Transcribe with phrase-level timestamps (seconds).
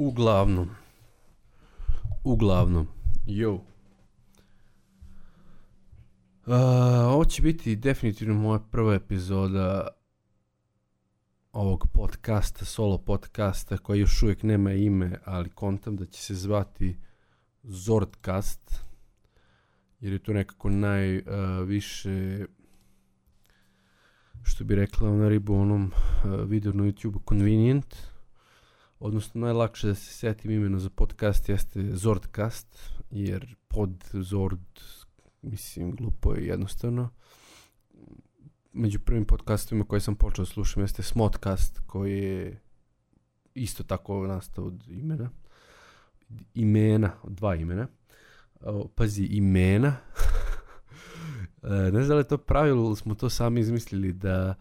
[0.00, 0.70] Uglavnom.
[2.24, 2.86] Uglavnom.
[3.26, 3.54] Jo.
[3.54, 3.62] Uh,
[7.06, 9.88] ovo će biti definitivno moja prva epizoda
[11.52, 16.98] ovog podcasta, solo podcasta koji još uvijek nema ime, ali kontam da će se zvati
[17.62, 18.74] Zordcast
[20.00, 22.46] jer je to nekako najviše uh,
[24.42, 25.90] što bi rekla ona ribu onom uh,
[26.48, 28.17] videu na YouTube convenient
[29.00, 34.80] odnosno najlakše da se setim imena za podcast jeste Zordcast, jer pod Zord,
[35.42, 37.10] mislim, glupo je jednostavno.
[38.72, 42.60] Među prvim podcastovima koje sam počeo da slušam jeste Smodcast, koji je
[43.54, 45.30] isto tako nastao od imena.
[46.54, 47.86] Imena, od dva imena.
[48.94, 49.96] Pazi, imena.
[51.92, 54.54] ne znam da li to pravilo, smo to sami izmislili da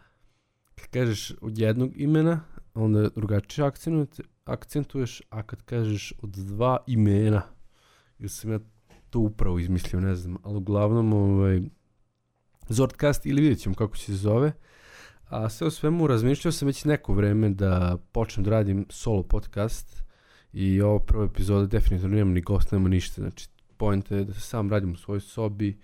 [0.91, 2.43] kažeš od jednog imena,
[2.77, 3.71] onda drugačije
[4.45, 7.41] akcentuješ, a kad kažeš od dva imena,
[8.19, 8.59] ili sam ja
[9.09, 11.61] to upravo izmislio, ne znam, ali uglavnom ovaj,
[12.69, 14.51] Zordcast ili vidjet ćemo kako će se zove,
[15.29, 20.03] a sve u svemu razmišljao sam već neko vreme da počnem da radim solo podcast
[20.53, 24.41] i ovo prvo epizoda definitivno nemam ni gost, nema ništa, znači pojenta je da se
[24.41, 25.79] sam radim u svojoj sobi,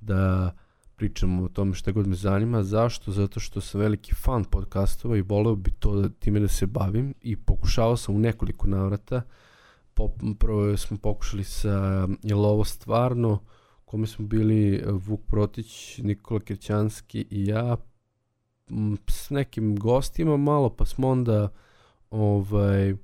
[0.00, 0.52] da
[1.00, 2.62] pričam o tome šta god me zanima.
[2.62, 3.12] Zašto?
[3.12, 7.14] Zato što sam veliki fan podcastova i voleo bi to da, time da se bavim
[7.22, 9.22] i pokušavao sam u nekoliko navrata.
[9.94, 13.40] Po, prvo smo pokušali sa, je li ovo stvarno,
[13.84, 17.76] kome smo bili Vuk Protić, Nikola Kirćanski i ja,
[19.08, 21.48] s nekim gostima malo, pa smo onda
[22.10, 22.94] ovaj,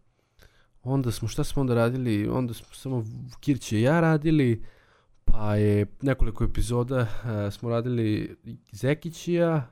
[0.82, 3.04] onda smo, šta smo onda radili, onda smo samo
[3.40, 4.62] Kirće i ja radili,
[5.26, 8.36] Pa je nekoliko epizoda uh, smo radili
[8.72, 9.70] Zekićija,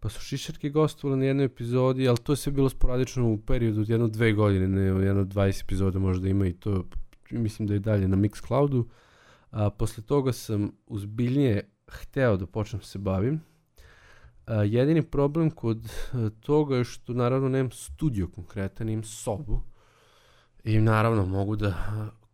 [0.00, 3.80] pa su Šišarke gostovali na jednoj epizodi, ali to je sve bilo sporadično u periodu
[3.80, 6.84] od jedno dve godine, ne jedno 20 epizoda možda ima i to
[7.30, 8.84] mislim da je dalje na Mixcloudu.
[9.50, 13.40] A posle toga sam uzbiljnije hteo da počnem se bavim.
[14.46, 15.92] A, jedini problem kod
[16.40, 19.62] toga je što naravno nemam studio konkretan, imam sobu
[20.64, 21.74] i naravno mogu da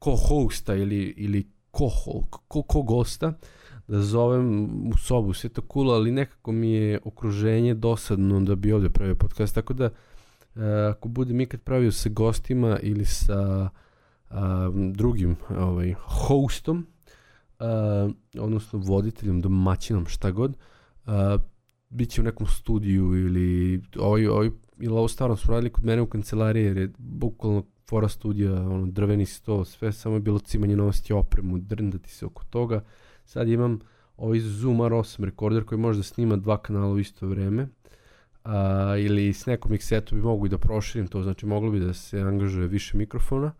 [0.00, 1.90] co-hosta ili, ili ko,
[2.48, 3.32] ko, ko gosta,
[3.88, 8.72] da zovem u sobu, sve to cool, ali nekako mi je okruženje dosadno da bi
[8.72, 13.68] ovde pravio podcast, tako da uh, ako budem ikad pravio sa gostima ili sa
[14.30, 14.36] uh,
[14.94, 16.86] drugim ovaj, hostom,
[17.60, 18.12] uh,
[18.42, 20.56] odnosno voditeljem, domaćinom, šta god,
[21.06, 21.12] uh,
[21.88, 26.02] bit će u nekom studiju ili ovaj, ovaj, ili ovo stvarno smo radili kod mene
[26.02, 30.76] u kancelariji jer je bukvalno fora studija, ono, drveni sto, sve samo je bilo cimanje
[30.76, 32.84] novosti opremu, drndati se oko toga.
[33.24, 33.78] Sad imam
[34.16, 37.68] ovaj Zoom R8 rekorder koji može da snima dva kanala u isto vreme.
[38.44, 41.92] A, ili s nekom mixetom bi mogu i da proširim to, znači moglo bi da
[41.94, 43.52] se angažuje više mikrofona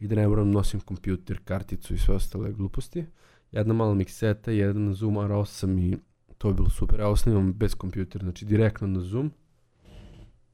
[0.00, 3.04] i da ne moram da nosim kompjuter, karticu i sve ostale gluposti.
[3.52, 5.98] Jedna mala mikseta, jedan Zoom R8 i
[6.38, 7.00] to je bilo super.
[7.00, 9.32] Ja snimam bez kompjutera, znači direktno na Zoom.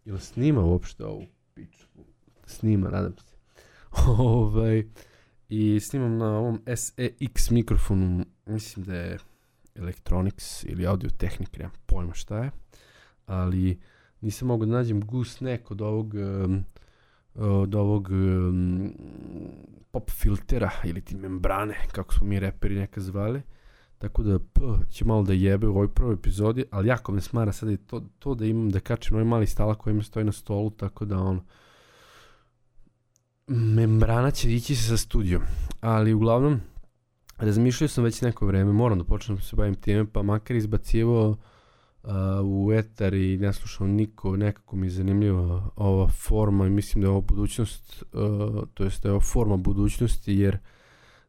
[0.04, 2.04] Ili snima uopšte ovu pičku?
[2.48, 3.36] Snima, nadam se.
[4.18, 4.84] ovaj,
[5.48, 9.18] I snimam na ovom SEX mikrofonu, mislim da je
[9.74, 12.50] Electronics ili Audio Technica, nemam pojma šta je,
[13.26, 13.78] ali
[14.20, 16.14] nisam mogu da nađem gooseneck od ovog
[17.38, 18.92] od ovog um,
[19.90, 23.42] pop filtera ili ti membrane, kako smo mi reperi neka zvali.
[23.98, 24.60] Tako da p,
[24.90, 28.02] će malo da jebe u ovoj prvoj epizodi, ali jako me smara sada i to,
[28.18, 31.18] to da imam da kačem ovaj mali stala koji mi stoji na stolu, tako da
[31.18, 31.44] ono,
[33.48, 35.42] membrana će ići sa studijom,
[35.80, 36.60] ali uglavnom
[37.38, 41.28] razmišljao sam već neko vreme, moram da počnem da se bavim time, pa makar izbacivo
[41.28, 41.38] uh,
[42.44, 47.06] u etar i ne slušao niko, nekako mi je zanimljiva ova forma i mislim da
[47.06, 50.58] je ovo budućnost, uh, to jest da je ovo forma budućnosti, jer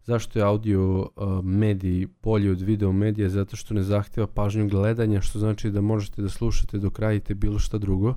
[0.03, 3.29] zašto je audio uh, medij bolji od video medija?
[3.29, 7.59] Zato što ne zahteva pažnju gledanja, što znači da možete da slušate dok radite bilo
[7.59, 8.15] šta drugo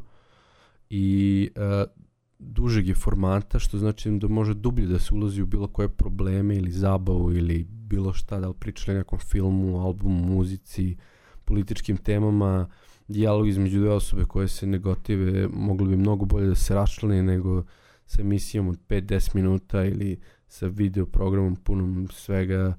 [0.91, 2.03] i uh,
[2.45, 6.57] dužeg je formata, što znači da može dublje da se ulazi u bilo koje probleme
[6.57, 10.97] ili zabavu ili bilo šta, da li pričali nekom filmu, albumu, muzici,
[11.45, 12.69] političkim temama,
[13.09, 17.65] dijalog između dve osobe koje se negotive moglo bi mnogo bolje da se raščlane nego
[18.07, 22.75] sa emisijom od 5-10 minuta ili sa video programom punom svega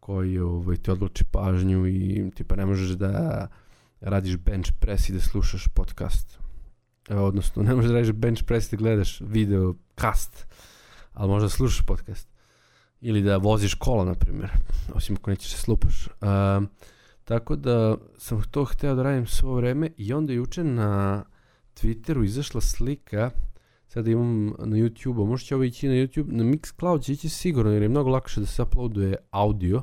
[0.00, 3.46] koji ovaj, te odloči pažnju i tipa ne možeš da
[4.00, 6.47] radiš bench press i da slušaš podcast
[7.08, 10.46] odnosno ne možeš da radiš bench press da gledaš video cast,
[11.12, 12.28] ali možda slušaš podcast.
[13.00, 14.50] Ili da voziš kola, na primjer,
[14.94, 16.06] osim ako nećeš se slupaš.
[16.06, 16.68] Uh,
[17.24, 21.24] tako da sam to hteo da radim svo vreme i onda juče na
[21.74, 23.30] Twitteru izašla slika,
[23.88, 27.72] sad imam na YouTube-u, možda će ovo ići na YouTube, na Mixcloud će ići sigurno
[27.72, 29.82] jer je mnogo lakše da se uploaduje audio,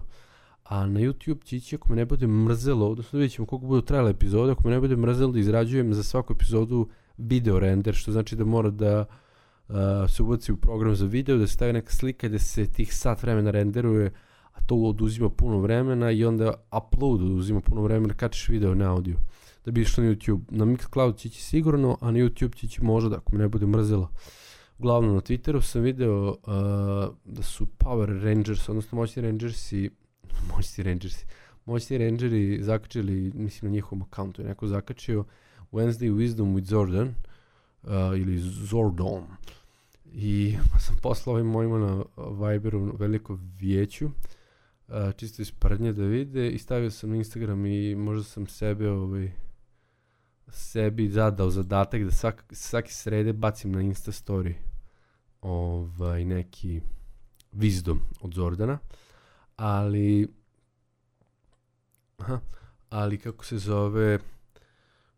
[0.64, 3.82] a na YouTube će ići ako me ne bude mrzelo, odnosno vidjet ćemo koliko budu
[3.82, 8.12] trajale epizode, ako me ne bude mrzelo da izrađujem za svaku epizodu video render, što
[8.12, 9.06] znači da mora da
[9.68, 9.76] uh,
[10.10, 13.24] se ubaci u program za video, da se stavi neka slika da se tih sat
[13.24, 14.12] vremena renderuje,
[14.54, 19.18] a to oduzima puno vremena i onda upload oduzima puno vremena, kačiš video na audio
[19.66, 20.42] da bi išlo na YouTube.
[20.50, 23.66] Na Mixcloud će ići sigurno, a na YouTube će ići možda, ako me ne bude
[23.66, 24.10] mrzelo.
[24.78, 26.36] Uglavnom, na Twitteru sam video uh,
[27.26, 29.90] da su Power Rangers, odnosno moćni Rangersi,
[30.56, 31.26] moćni Rangersi,
[31.66, 35.26] moćni Rangeri zakačili, mislim na njihovom akauntu je neko zakačio
[35.76, 37.16] Wednesday Wisdom with Zordan,
[37.84, 39.24] uh, ili Zordon.
[40.06, 44.14] I pa sam poslao ovim mojima na Viberu veliko vijeću, uh,
[45.18, 49.32] čisto iz prdnje da vide i stavio sam na Instagram i možda sam sebe ovaj,
[50.48, 54.54] sebi zadao zadatak da svak, svaki srede bacim na Insta story
[55.42, 56.82] ovaj, neki
[57.52, 58.78] vizdom od Zordana,
[59.56, 60.28] ali
[62.18, 62.40] aha,
[62.90, 64.20] ali kako se zove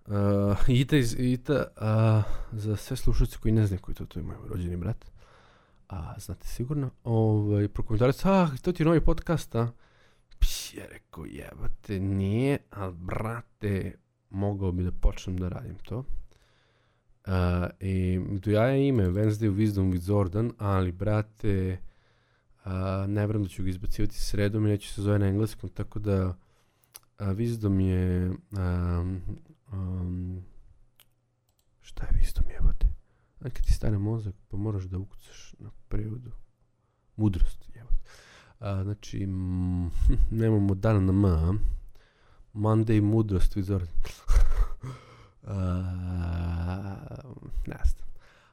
[0.07, 4.23] uh, Ita, iz, Ita uh, za sve slušalce koji ne znaju koji to, to je
[4.23, 5.05] moj rođeni brat,
[5.89, 9.71] a znate sigurno, ovaj, prokomentarac, ah, to ti je novi podcast, a?
[10.39, 13.95] Pš, je rekao, jebate, nije, ali brate,
[14.29, 15.97] mogao bi da počnem da radim to.
[15.97, 17.33] Uh,
[17.79, 21.77] I do ja je ime Wednesday Wisdom with Jordan, ali brate,
[22.65, 22.71] uh,
[23.07, 26.27] ne vjerujem da ću ga izbacivati sredom i neću se zove na engleskom, tako da
[26.27, 26.35] uh,
[27.19, 29.21] Wisdom je um,
[29.77, 30.43] um,
[31.81, 32.87] šta je Wisdom jebote?
[33.37, 36.31] Znači kad ti stane mozak pa moraš da ukucaš na prevodu.
[37.15, 37.95] Mudrost jebote.
[38.59, 39.91] Uh, znači, mm,
[40.41, 41.59] nemamo dana na M,
[42.53, 43.83] Monday mudrost vizor.
[47.67, 48.07] ne znam.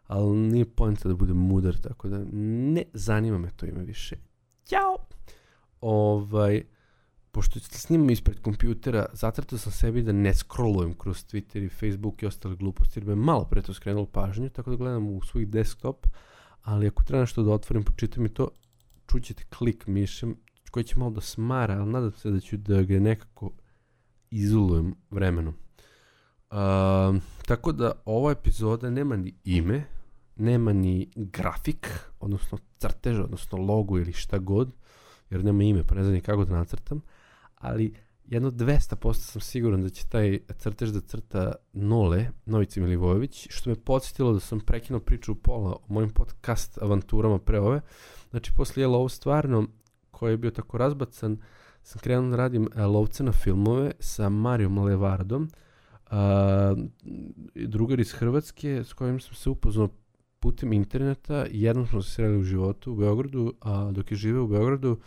[0.07, 4.17] Ali nije pojenta da budem mudar, tako da ne zanima me to ime više.
[4.65, 4.97] Ćao!
[5.81, 6.63] Ovaj,
[7.35, 12.27] pošto snimam ispred kompjutera, zatrtao sam sebi da ne scrollujem kroz Twitter i Facebook i
[12.27, 16.07] ostale gluposti, jer me malo pre to skrenulo pažnju, tako da gledam u svoj desktop,
[16.63, 18.49] ali ako treba nešto da otvorim, počitam mi to,
[19.07, 20.37] čućete klik mišem,
[20.71, 23.51] koji će malo da smara, ali nadam se da ću da ga nekako
[24.31, 25.55] izolujem vremenom.
[26.51, 29.85] Uh, tako da ova epizoda nema ni ime,
[30.37, 31.89] nema ni grafik,
[32.21, 34.73] odnosno crtež, odnosno logo ili šta god,
[35.31, 37.01] jer nema ime, pa ne znam ni kako da nacrtam,
[37.65, 37.95] ali
[38.27, 43.77] jedno 200% sam siguran da će taj crtež da crta Nole, Novici Milivojević, što me
[43.77, 47.81] podsjetilo da sam prekinuo priču u pola o mojim podcast avanturama pre ove.
[48.31, 49.67] Znači, posle je ovo stvarno,
[50.11, 51.39] koji je bio tako razbacan,
[51.83, 55.49] sam krenuo da radim uh, lovce na filmove sa Marijom Levardom,
[56.11, 56.19] uh,
[57.55, 59.89] drugar iz Hrvatske s kojim sam se upoznao
[60.45, 64.49] putem interneta jednom smo se sreli u životu u Beogradu, a dok je živeo u
[64.49, 64.99] Beogradu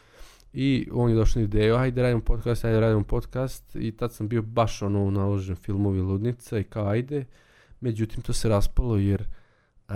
[0.53, 4.27] i on je došao na ideju, ajde radimo podcast, ajde radimo podcast i tad sam
[4.27, 7.25] bio baš ono naložen filmovi ludnica i kao ajde,
[7.81, 9.27] međutim to se raspalo jer
[9.89, 9.95] uh,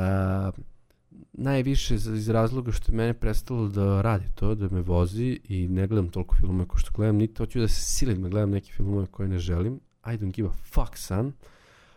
[1.34, 5.88] najviše iz razloga što je mene prestalo da radi to, da me vozi i ne
[5.88, 9.06] gledam toliko filmove kao što gledam, niti hoću da se silim da gledam neke filmove
[9.06, 9.80] koje ne želim.
[10.06, 11.34] I don't give a fuck, son.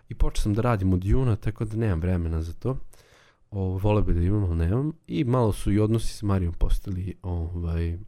[0.09, 2.79] I počeo sam da radim od juna, tako da nemam vremena za to.
[3.51, 4.93] O, vole bi da imam, ali nemam.
[5.07, 7.99] I malo su i odnosi s Marijom postali ovaj,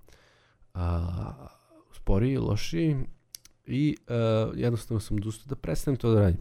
[0.77, 1.33] a,
[1.93, 2.97] sporiji, lošiji.
[3.67, 4.15] I a,
[4.55, 6.41] jednostavno sam odustao da prestanem to da radim.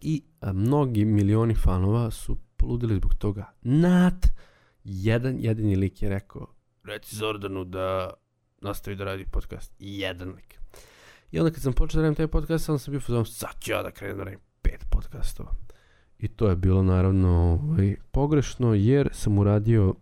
[0.00, 3.52] I a, mnogi milioni fanova su poludili zbog toga.
[3.62, 4.26] Nat,
[4.84, 6.46] jedan jedini lik je rekao,
[6.84, 8.10] reci Zordanu da
[8.60, 9.72] nastavi da radi podcast.
[9.78, 10.60] Jedan lik.
[11.30, 13.72] I onda kad sam počeo da radim taj podcast, onda sam bio fuzon, sad ću
[13.72, 15.54] ja da krenem da radim pet podcastova.
[16.18, 19.94] I to je bilo naravno ovaj, pogrešno, jer sam uradio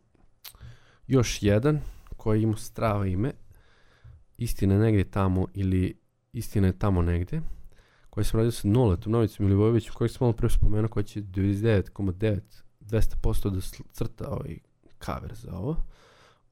[1.07, 1.81] još jedan
[2.17, 3.33] koji ima strava ime,
[4.39, 5.99] istina negdje tamo ili
[6.33, 7.43] istina je tamo negdje,
[8.11, 12.41] koji sam radio sa Noletom Novicom Milivojevićem, koji sam malo pre spomenuo, koji će 99,9
[12.81, 13.61] 200% da
[13.93, 14.59] crta ovaj
[15.05, 15.77] cover za ovo.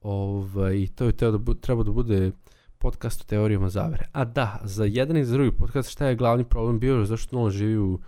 [0.00, 2.32] Ovaj, I to je teo da bu, treba da bude
[2.78, 4.04] podcast o teorijama zavere.
[4.12, 7.50] A da, za jedan i za drugi podcast šta je glavni problem bio, zašto Nola
[7.50, 8.00] živi u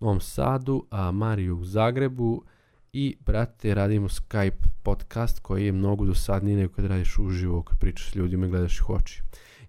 [0.00, 2.44] Novom Sadu, a Mario u Zagrebu
[2.92, 8.10] i, brate, radimo Skype podcast koji je mnogo dosadniji nego kad radiš uživo, kad pričaš
[8.10, 9.22] s ljudima i gledaš ih oči.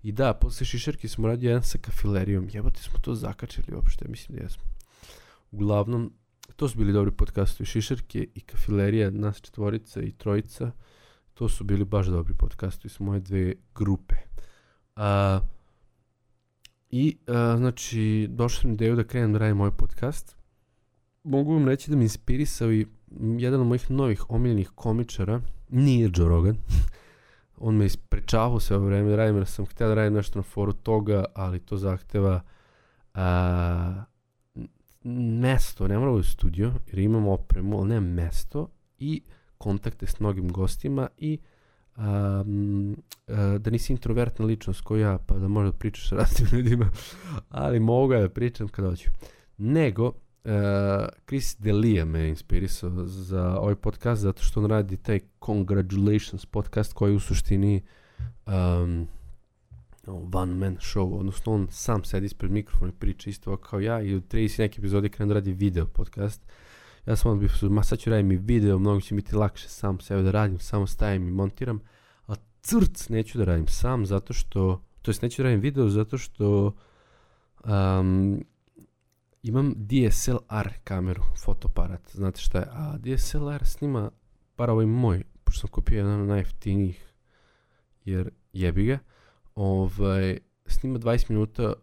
[0.03, 2.49] I da, posle Šišarki smo radio jedan sa kafilerijom.
[2.53, 4.63] Jebate smo to zakačili uopšte, mislim da jesmo.
[5.51, 6.13] Uglavnom,
[6.55, 7.65] to su bili dobri podcastovi.
[7.65, 10.71] Šišarke i kafilerija, nas četvorica i trojica.
[11.33, 14.15] To su bili baš dobri podcastovi s moje dve grupe.
[14.95, 15.39] A,
[16.91, 20.35] I, a, znači, došao sam ideju da krenem da radim moj podcast.
[21.23, 22.85] Mogu vam reći da mi inspirisao i
[23.37, 26.57] jedan od mojih novih omiljenih komičara nije Joe Rogan.
[27.57, 30.73] On me isprečavao sve vreme da radim, jer sam htio da radim nešto na foru
[30.73, 32.41] toga, ali to zahteva
[33.13, 34.03] a,
[35.41, 38.67] mesto, ne mora u studio, jer imam opremu, ali nemam mesto
[38.99, 39.21] i
[39.57, 41.39] kontakte s mnogim gostima i
[41.97, 42.95] um,
[43.59, 46.89] da nisi introvertna ličnost kao ja, pa da možda pričaš sa raznim ljudima,
[47.49, 49.09] ali mogu da pričam kad hoću.
[49.57, 50.13] Nego,
[50.49, 56.93] uh, Chris Delia me inspirisao za ovaj podcast zato što on radi taj Congratulations podcast
[56.93, 57.81] koji u suštini
[58.45, 59.07] um,
[60.33, 64.15] one man show, odnosno on sam sedi ispred mikrofona i priča isto kao ja i
[64.15, 66.41] u 30 neke epizode krenu da radi video podcast.
[67.05, 70.21] Ja sam onda bih, ma sad ću radim video, mnogo će biti lakše sam sebe
[70.21, 71.79] da radim, samo stavim i montiram,
[72.27, 76.17] a crc neću da radim sam zato što, to jest neću da radim video zato
[76.17, 76.75] što
[77.65, 78.43] um,
[79.43, 84.11] imam DSLR kameru, fotoparat, znate šta je, a DSLR snima,
[84.55, 87.13] par ovaj moj, pošto sam kupio jedan od najjeftinijih,
[88.05, 88.99] jer jebi ga,
[89.55, 91.73] ovaj, snima 20 minuta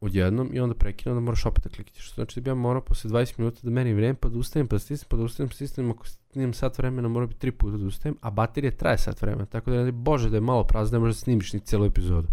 [0.00, 2.04] odjednom i onda prekine, onda moraš opet da klikneš.
[2.04, 4.68] Što znači da bi ja morao posle 20 minuta da merim vreme, pa da ustajem,
[4.68, 7.40] pa da stisnem, pa da ustajem, pa da stisnem, ako snimam sat vremena, mora biti
[7.40, 10.40] tri puta da ustajem, a baterija traje sat vremena, tako da ne bože da je
[10.40, 12.28] malo prazno, ne možeš da snimiš ni celu epizodu.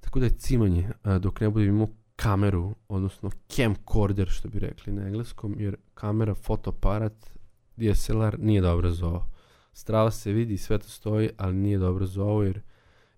[0.00, 0.90] Tako da je cimanje,
[1.20, 7.30] dok ne budem imao kameru, odnosno camcorder, što bi rekli na engleskom, jer kamera, fotoaparat,
[7.76, 9.26] DSLR nije dobro za ovo.
[9.72, 12.60] Strava se vidi, sve to stoji, ali nije dobro za ovo, jer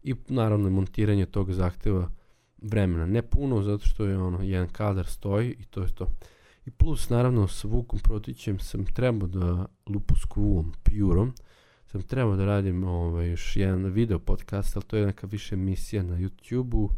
[0.03, 2.11] i naravno montiranje tog zahteva
[2.63, 3.07] vremena.
[3.07, 6.07] Ne puno, zato što je ono, jedan kadar stoji i to je to.
[6.67, 11.33] I plus, naravno, sa Vukom Protićem sam trebao da, Lupuskuvom, Purom,
[11.87, 16.03] sam trebao da radim ovaj, još jedan video podcast, ali to je neka više emisija
[16.03, 16.91] na YouTube-u,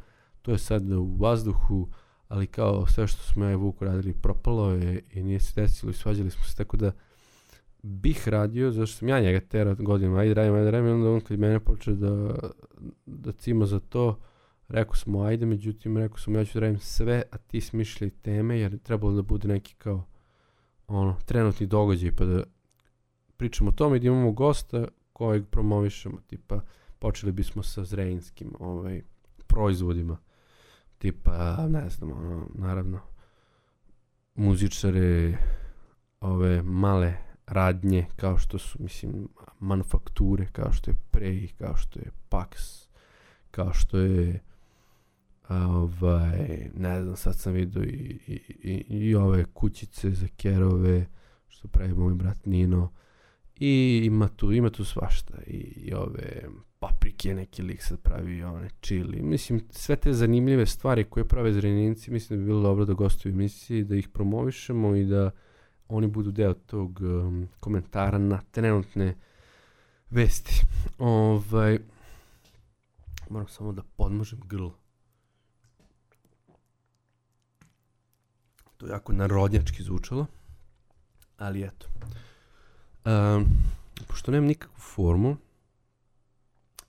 [0.42, 1.88] to je sad u vazduhu,
[2.28, 5.90] ali kao sve što smo ja i Vuk radili propalo je i nije se desilo
[5.90, 6.92] i svađali smo se, tako da
[7.83, 11.38] bih radio, zašto sam ja njega terao godinama, ajde radim, ajde radim, onda on kad
[11.38, 12.35] mene počeo da,
[13.07, 14.18] da cima za to,
[14.68, 18.59] rekao smo ajde, međutim rekao sam ja ću da radim sve, a ti smišljaj teme,
[18.59, 20.04] jer trebalo da bude neki kao
[20.88, 22.42] ono, trenutni događaj, pa da
[23.37, 26.61] pričamo o tome i da imamo gosta kojeg promovišemo, tipa
[26.99, 29.02] počeli bismo sa zrejinskim ovaj,
[29.47, 30.18] proizvodima,
[30.98, 33.00] tipa, ne znam, ono, naravno,
[34.34, 35.38] muzičare,
[36.20, 37.14] ove male
[37.46, 39.28] radnje, kao što su, mislim,
[39.60, 42.84] manufakture, kao što je Prej, kao što je Pax,
[43.50, 44.40] kao što je
[45.48, 51.06] ovaj, ne znam, sad sam vidio i, i, i, i ove kućice za kerove,
[51.48, 52.92] što pravi moj brat Nino,
[53.56, 56.42] i ima tu, ima tu svašta, i, i ove
[56.78, 62.11] paprike, neki lik sad pravi one čili, mislim, sve te zanimljive stvari koje prave zrenjenici,
[62.11, 65.30] mislim da bi bilo dobro da gostuju emisiji, da ih promovišemo i da
[65.88, 69.14] oni budu deo tog um, komentara na trenutne
[70.11, 70.62] vesti.
[70.99, 71.78] Ovaj,
[73.30, 74.75] moram samo da podmožem grlo.
[78.76, 80.26] To je jako narodnjački zvučalo.
[81.38, 81.87] Ali eto.
[83.04, 83.47] Um,
[84.06, 85.37] pošto nemam nikakvu formu,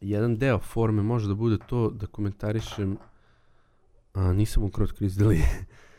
[0.01, 2.97] jedan deo forme može da bude to da komentarišem
[4.13, 5.41] a, nisam ukrao od krizdali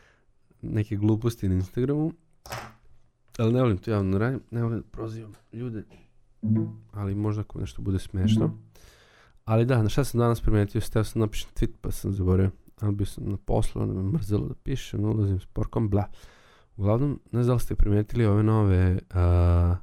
[0.61, 2.13] neke gluposti na Instagramu,
[3.37, 5.83] ali ne volim to javno da radim, ne volim da prozivam ljude,
[6.91, 8.57] ali možda ako nešto bude smešno.
[9.45, 12.95] Ali da, na šta sam danas primetio, steo sam napišem tweet pa sam zaboravio ali
[12.95, 16.05] bi sam na poslu, onda me mrzelo da pišem, ulazim s porkom, bla.
[16.77, 19.75] Uglavnom, ne znam da li ste primetili ove nove, a,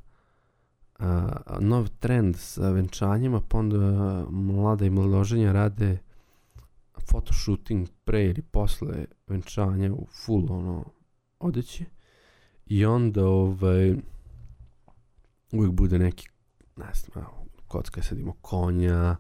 [0.99, 3.79] a, nov trend sa venčanjima, pa onda
[4.31, 5.99] mlada i mladoženja rade
[6.93, 10.85] photoshooting pre ili posle venčanja u full ono
[11.39, 11.85] odeći
[12.67, 13.95] i onda ovaj
[15.53, 16.29] uvijek bude neki
[16.77, 17.25] ne znam,
[17.69, 19.17] kocka sad ima konja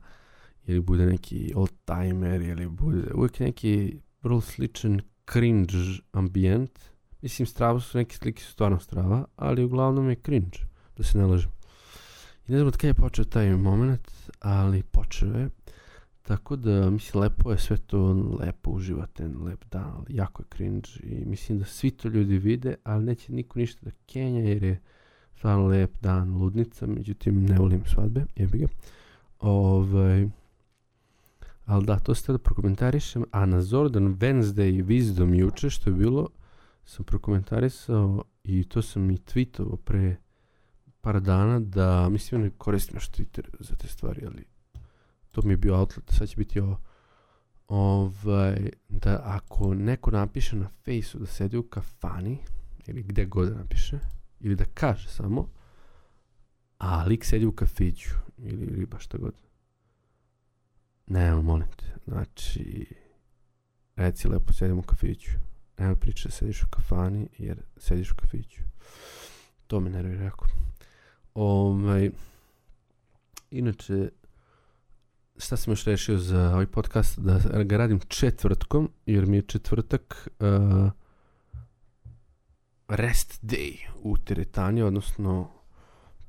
[0.66, 5.00] ili bude neki old timer, ili bude uvijek neki vrlo sličan
[5.32, 5.76] cringe
[6.12, 6.78] ambijent.
[7.22, 10.58] Mislim, strava su neke slike su stvarno strava, ali uglavnom je cringe,
[10.96, 11.57] da se ne lažem.
[12.48, 15.48] I ne znam od kada je počeo taj moment, ali počeo je.
[16.22, 20.88] Tako da, mislim, lepo je sve to, lepo uživate, lep dan, ali jako je cringe
[21.02, 24.80] i mislim da svi to ljudi vide, ali neće niko ništa da kenja jer je
[25.36, 28.66] stvarno lep dan, ludnica, međutim ne volim svadbe, jebi ga.
[29.40, 30.28] Ovaj,
[31.68, 33.24] Ali da, to ste da prokomentarišem.
[33.30, 36.28] A na Zordan Wednesday Wisdom juče što je bilo,
[36.84, 40.16] sam prokomentarisao i to sam i tweetovao pre
[41.08, 44.44] par dana da, mislim, ne koristim još Twitter za te stvari, ali
[45.32, 46.80] to mi je bio outlet, sad će biti ovo.
[47.68, 52.38] Ovaj, da ako neko napiše na fejsu da sedi u kafani,
[52.86, 53.98] ili gde god da napiše,
[54.40, 55.48] ili da kaže samo,
[56.78, 59.34] a lik sedi u kafiću ili riba šta god.
[61.06, 62.86] Ne, molim te, znači,
[63.96, 65.30] reci lepo sedim u kafiću.
[65.78, 68.60] Nema priče da sediš u kafani, jer sediš u kafiću.
[69.66, 70.48] To me nervira jako.
[71.40, 72.10] Ovaj,
[73.50, 74.08] inače,
[75.36, 77.18] šta sam još rešio za ovaj podcast?
[77.18, 80.90] Da ga radim četvrtkom, jer mi je četvrtak uh,
[82.88, 85.50] rest day u teretani, odnosno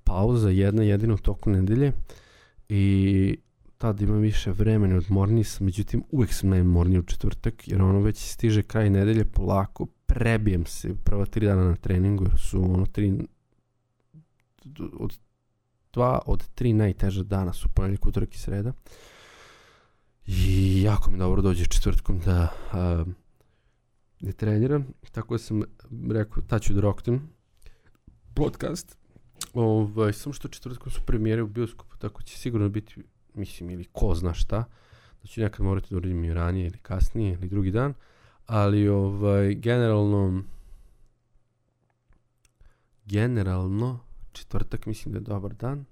[0.04, 1.92] pauza jedna jedina u toku nedelje
[2.70, 3.38] i
[3.78, 8.18] tad imam više vremena odmorniji sam, međutim uvek sam najmorniji u četvrtak jer ono već
[8.18, 13.28] stiže kraj nedelje polako, prebijem se prva tri dana na treningu jer su ono tri
[15.00, 15.20] od
[15.94, 18.74] dva od tri najteža dana su ponedjeljak, utorak i sreda.
[20.28, 23.08] I jako mi dobro dođe četvrtkom da uh,
[24.20, 25.64] ne treniram, tako da sam
[26.12, 27.30] rekao, ta ću da roknem.
[28.34, 28.98] Podcast.
[29.54, 34.16] Ovaj, samo što četvrtkom su premijere u bioskopu, tako će sigurno biti, mislim, ili ko
[34.16, 34.64] zna šta,
[35.22, 37.94] da ću nekad morati da uradim i ranije ili kasnije ili drugi dan,
[38.46, 40.44] ali ovaj, generalno
[43.06, 44.00] generalno
[44.40, 45.86] četvrtak mislim da je dobar dan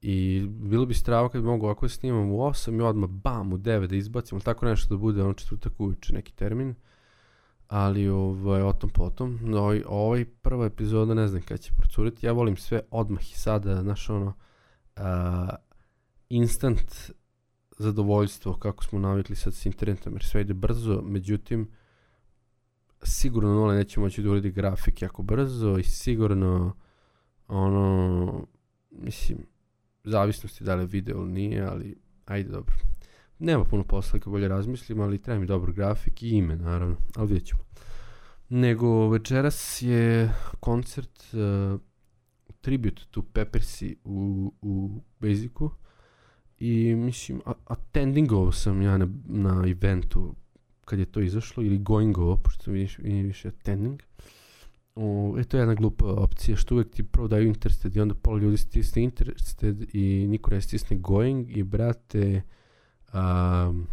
[0.00, 3.52] i bilo bi strava kad bi mogu ovako da snimam u 8 i odmah bam
[3.52, 6.74] u 9 da izbacim, tako nešto da bude ono četvrtak uveče neki termin
[7.68, 9.54] ali ovaj, o tom potom.
[9.54, 12.26] Ovaj, ovaj prva epizoda ne znam kada će procuriti.
[12.26, 14.34] Ja volim sve odmah i sada, znaš ono,
[14.96, 15.02] uh,
[16.28, 17.12] instant
[17.78, 21.70] zadovoljstvo kako smo navikli sad s internetom, jer sve ide brzo, međutim,
[23.02, 26.74] sigurno nole neće moći da uredi grafik jako brzo i sigurno
[27.48, 28.46] ono,
[28.90, 29.38] mislim,
[30.04, 31.96] zavisnosti da li video ili nije, ali
[32.26, 32.74] ajde dobro.
[33.38, 37.28] Nema puno posla kad bolje razmislim, ali treba mi dobar grafik i ime, naravno, ali
[37.28, 37.60] vidjet ćemo.
[38.48, 41.80] Nego večeras je koncert uh,
[42.60, 45.70] Tribute to Peppersi u, u Basicu
[46.58, 50.34] i mislim, attendingovao sam ja na, na eventu
[50.84, 54.00] kad je to izašlo ili goingovao, pošto sam više, više attending.
[54.94, 58.14] O, e, to je jedna glupa opcija, što uvek ti prvo daju interested i onda
[58.14, 62.42] pola ljudi stisne interested i niko ne stisne going i brate,
[63.14, 63.86] Um,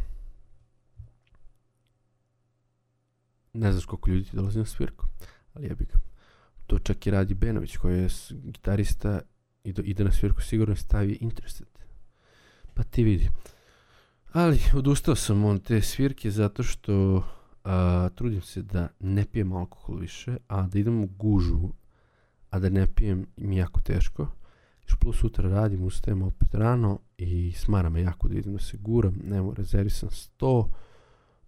[3.53, 5.05] ne znaš koliko ljudi ti dolazi na svirku,
[5.53, 5.99] ali jebi ga.
[6.67, 9.21] To čak i radi Benović koji je gitarista
[9.63, 11.67] i do, ide na svirku sigurno stavi interested.
[12.73, 13.29] Pa ti vidi.
[14.31, 17.23] Ali odustao sam od te svirke zato što
[17.63, 21.69] a, trudim se da ne pijem alkohol više, a da idem u gužu,
[22.49, 24.27] a da ne pijem mi jako teško.
[24.89, 28.77] Još plus sutra radim, ustajem opet rano i smara me jako da idem da se
[28.77, 30.69] guram, nemo rezervisan sto,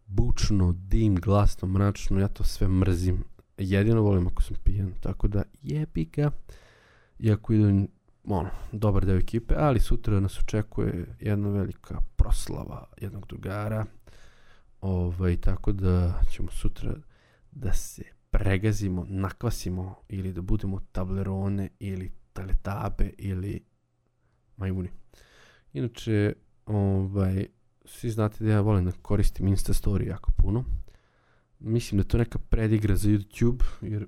[0.06, 3.24] bučno, dim, glasno, mračno, ja to sve mrzim.
[3.58, 6.32] Jedino volim ako sam pijan, tako da jebi ga.
[7.20, 7.88] Iako idem,
[8.24, 13.86] ono, dobar deo ekipe, ali sutra nas očekuje jedna velika proslava jednog drugara.
[14.84, 16.94] Ovaj, tako da ćemo sutra
[17.52, 23.64] da se pregazimo, nakvasimo ili da budemo tablerone ili taletabe ili
[24.58, 24.90] majmuni.
[25.74, 26.34] Inače,
[26.66, 27.46] ovaj,
[27.86, 30.64] svi znate da ja volim da koristim Insta story jako puno.
[31.60, 34.08] Mislim da to neka predigra za YouTube, jer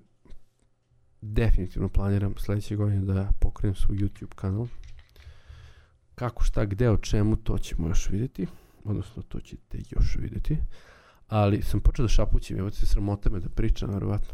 [1.22, 4.68] definitivno planiram sledeće godine da pokrenem svoj YouTube kanal.
[6.16, 8.48] Kako, šta, gde, o čemu, to ćemo još vidjeti.
[8.86, 10.58] Odnosno, to ćete još vidjeti.
[11.28, 14.34] Ali sam počeo da šapućim, evo se sramota me da pričam, verovatno.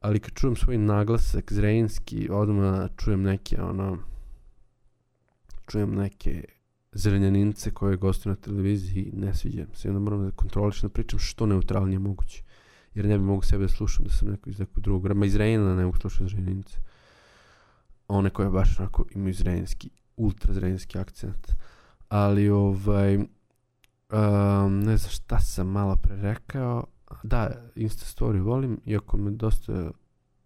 [0.00, 3.98] Ali kad čujem svoj naglasak zrejinski, odmah čujem neke, ono,
[5.66, 6.44] čujem neke
[6.92, 9.88] zrenjanince koje gostuju na televiziji ne sviđam se.
[9.88, 12.42] Onda moram da kontrolišem da pričam što neutralnije moguće.
[12.94, 15.26] Jer ne bi mogu sebe da slušam da sam neko iz nekog drugog grama.
[15.26, 16.78] Iz Renjana ne mogu slušati zrenjanince.
[18.08, 21.52] One koje baš onako imaju zrenjanski, ultra zrenjanski akcent.
[22.08, 23.18] Ali ovaj,
[24.12, 26.84] um, ne znam šta sam malo pre rekao.
[27.22, 29.90] Da, Insta story volim, iako me dosta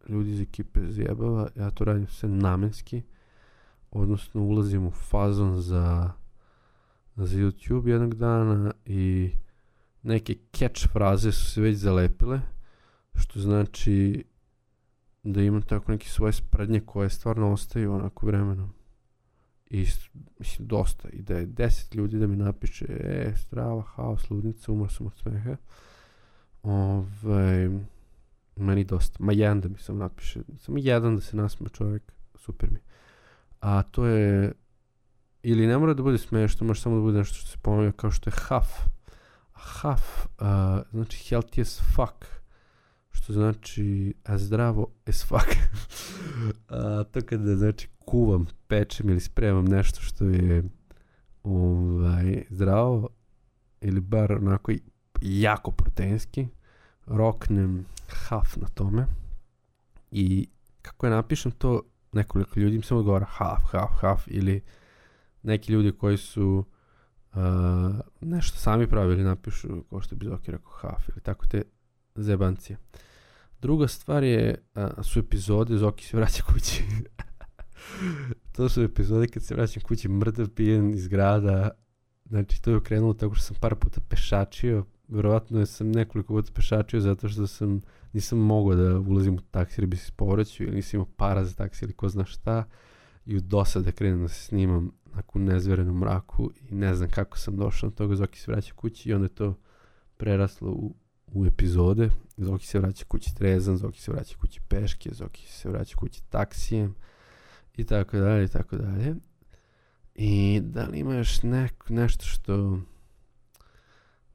[0.08, 3.02] ljudi iz ekipe zjebava, ja to radim sve namenski
[3.92, 6.12] odnosno ulazim u fazon za,
[7.16, 9.30] za YouTube jednog dana i
[10.02, 12.40] neke catch fraze su se već zalepile,
[13.14, 14.24] što znači
[15.22, 18.72] da imam tako neke svoje sprednje koje stvarno ostaju onako vremenom.
[19.72, 19.86] I
[20.38, 21.08] mislim dosta.
[21.08, 25.16] I da je deset ljudi da mi napiše e, strava, haos, ludnica, umor sam od
[25.22, 25.56] smeha.
[26.62, 27.68] Ovaj,
[28.56, 29.16] meni dosta.
[29.20, 30.40] Ma jedan da mi sam napiše.
[30.58, 32.12] Samo jedan da se nasme čovjek.
[32.34, 32.78] Super mi
[33.62, 34.52] a to je
[35.42, 38.10] ili ne mora da bude smešno, može samo da bude nešto što se ponovio kao
[38.10, 38.68] što je HAF.
[39.52, 40.46] HAF uh,
[40.90, 42.41] znači healthy as fuck,
[43.22, 45.56] što znači a zdravo as fuck.
[46.68, 50.64] a, to kada znači kuvam, pečem ili spremam nešto što je
[51.42, 53.08] ovaj, zdravo
[53.80, 54.72] ili bar onako
[55.20, 56.46] jako proteinski,
[57.06, 59.06] roknem half na tome
[60.10, 60.48] i
[60.82, 61.82] kako je napišem to
[62.12, 64.62] nekoliko ljudi im samo odgovara half, half, half ili
[65.42, 66.64] neki ljudi koji su
[67.34, 67.40] uh,
[68.20, 71.62] nešto sami pravili napišu kao što bi Zoki rekao half ili tako te
[72.14, 72.78] zebancije.
[73.62, 76.84] Druga stvar je, uh, su epizode Zoki se vraća kući.
[78.56, 81.70] to su epizode kad se vraćam kući mrtav pijen iz grada.
[82.24, 84.84] Znači to je krenulo tako što sam par puta pešačio.
[85.08, 87.80] Verovatno sam nekoliko puta pešačio zato što sam
[88.12, 91.54] nisam mogao da ulazim u taksi jer bi se povraćao ili nisam imao para za
[91.54, 92.64] taksi ili ko zna šta.
[93.26, 97.38] I u dosade krenem da se snimam onako u nezverenom mraku i ne znam kako
[97.38, 99.58] sam došao do toga, Zoki se vraća kući i onda je to
[100.16, 100.94] preraslo u,
[101.32, 102.10] u epizode.
[102.36, 106.94] Zoki se vraća kući trezan, Zoki se vraća kući peške, Zoki se vraća kući taksijem
[107.76, 109.14] i tako dalje i tako dalje.
[110.14, 112.78] I da li ima još neko, nešto što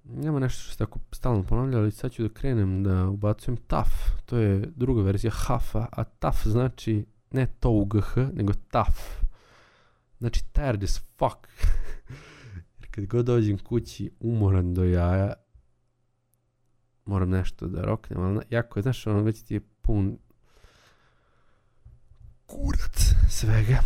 [0.03, 3.89] nema nešto što se tako stalno ponavlja, ali sad ću da krenem da ubacujem TAF.
[4.25, 8.99] To je druga verzija HAF-a, a TAF znači ne to u GH, nego TAF.
[10.19, 11.47] Znači, tired as fuck.
[12.79, 15.33] Jer kad god dođem kući umoran do jaja,
[17.07, 20.17] moram nešto da roknem, ali jako je, znaš, ono, već ti je pun
[22.45, 23.79] kurac svega.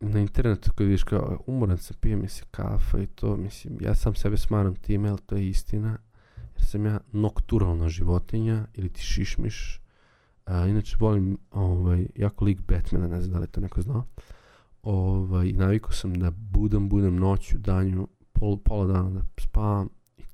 [0.00, 3.94] Na internetu kad vidiš kao umoran sam, pijem mi se kafa i to, mislim, ja
[3.94, 5.98] sam sebe smaram time, ali to je istina.
[6.56, 9.80] Jer sam ja nokturalna životinja ili ti šišmiš.
[10.46, 14.04] A, inače volim ovaj, jako lik Batmana, ne znam da li to neko znao.
[14.82, 19.88] Ovaj, navikao sam da budem, budem noću, danju, pol, pola dana da spavam.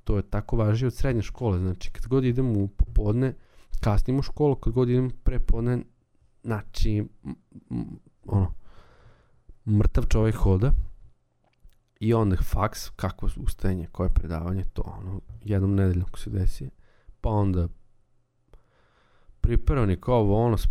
[0.08, 1.58] To je tako važno od srednje škole.
[1.58, 3.34] Znači, kad god idem u popodne,
[3.80, 5.78] kasnim u školu, kad god idem prepodne,
[6.42, 7.04] znači,
[8.26, 8.54] ono,
[9.66, 10.72] mrtav čovjek hoda.
[12.00, 16.70] I onda faks, kako ustajanje, koje predavanje, to ono, jednom nedeljom ko se desi.
[17.20, 17.68] Pa onda
[19.40, 20.68] pripravnik ovo, ono, s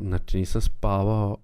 [0.00, 1.36] znači nisam spavao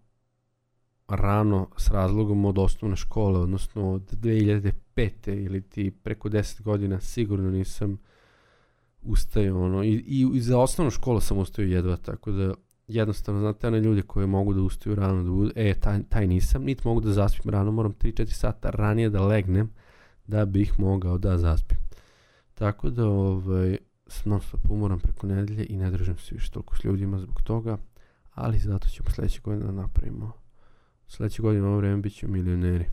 [1.17, 5.45] rano s razlogom od osnovne škole, odnosno od 2005.
[5.45, 7.99] ili ti preko 10 godina sigurno nisam
[9.03, 12.55] ustajao ono, i, i, za osnovnu školu sam ustajao jedva, tako da
[12.89, 16.63] jednostavno, znate, one ljude koje mogu da ustaju rano, da budu, e, taj, taj nisam,
[16.63, 19.71] niti mogu da zaspim rano, moram 3-4 sata ranije da legnem,
[20.27, 21.79] da bih mogao da zaspim.
[22.55, 23.79] Tako da, ovaj,
[24.25, 27.79] non stop umoram preko nedelje i ne držam se više toliko s ljudima zbog toga,
[28.35, 30.42] ali zato ćemo sledeće godine da napravimo
[31.13, 32.85] sledeće godine ovo vreme bit milioneri.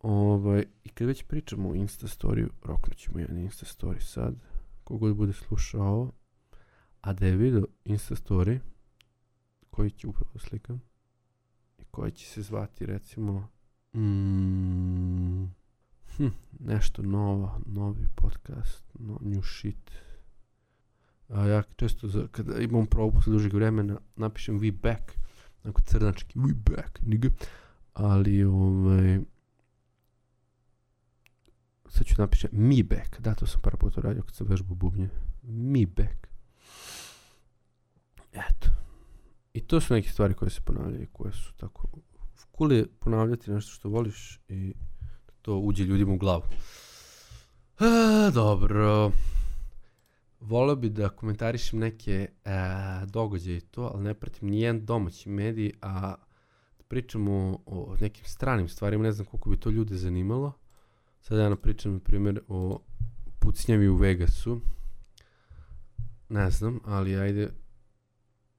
[0.00, 4.34] Ovaj, I kad već pričamo o Insta storiju, roknut ćemo jedan Insta story sad,
[4.84, 6.12] kogod bude slušao
[7.00, 8.58] a da je video Insta story,
[9.70, 10.80] koji će upravo slikam,
[11.78, 13.48] i koji će se zvati recimo
[13.94, 15.44] mm,
[16.16, 16.28] hm,
[16.60, 19.90] nešto novo, novi podcast, no, new shit.
[21.28, 25.23] A ja često za, kada imam propust dužeg vremena napišem we back,
[25.64, 27.28] onako crnački, we back, nigga.
[27.92, 29.20] Ali, ovaj,
[31.88, 35.08] sad ću napišem me back, da, to sam par puta radio kad sam vežbao bubnje.
[35.42, 36.26] Me back.
[38.32, 38.68] Eto.
[39.52, 41.88] I to su neke stvari koje se ponavljaju, koje su tako...
[42.58, 44.74] Cool je ponavljati nešto što voliš i
[45.42, 46.42] to uđe ljudima u glavu.
[47.78, 49.12] A, dobro
[50.46, 52.50] voleo bi da komentarišem neke e,
[53.06, 56.14] događaje i to, ali ne pratim nijedan domaći medij, a
[56.78, 60.52] da pričamo o nekim stranim stvarima, ne znam koliko bi to ljude zanimalo.
[61.20, 62.80] Sada ja napričam, na primjer, o
[63.38, 64.60] pucnjavi u Vegasu.
[66.28, 67.50] Ne znam, ali ajde,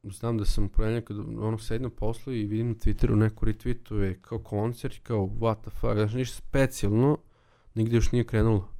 [0.03, 4.39] znam da sam porednjak kad ono sedno poslu i vidim na Twitteru neku retweetuje kao
[4.39, 7.17] koncert, kao what the fuck, znači ništa specijalno,
[7.75, 8.74] nigde još nije krenulo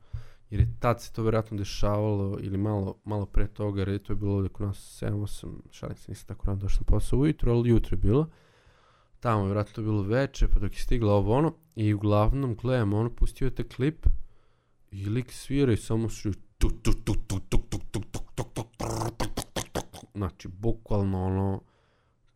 [0.50, 4.14] jer je tad se to vjerojatno dešavalo ili malo, malo pre toga, jer je to
[4.14, 7.54] je bilo ovdje kod nas 7-8, šalim se, nisam tako rano došao na posao ujutro,
[7.54, 8.30] ali jutro je bilo.
[9.20, 12.94] Tamo je vjerojatno to bilo veče, pa dok je stigla ovo ono, i uglavnom gledam,
[12.94, 14.06] ono, pustio je te klip,
[14.92, 18.44] i lik svira i samo su tu tu tu tu tu tu tu tu tu
[18.54, 18.96] tu tu
[20.16, 21.62] znači, bukvalno ono,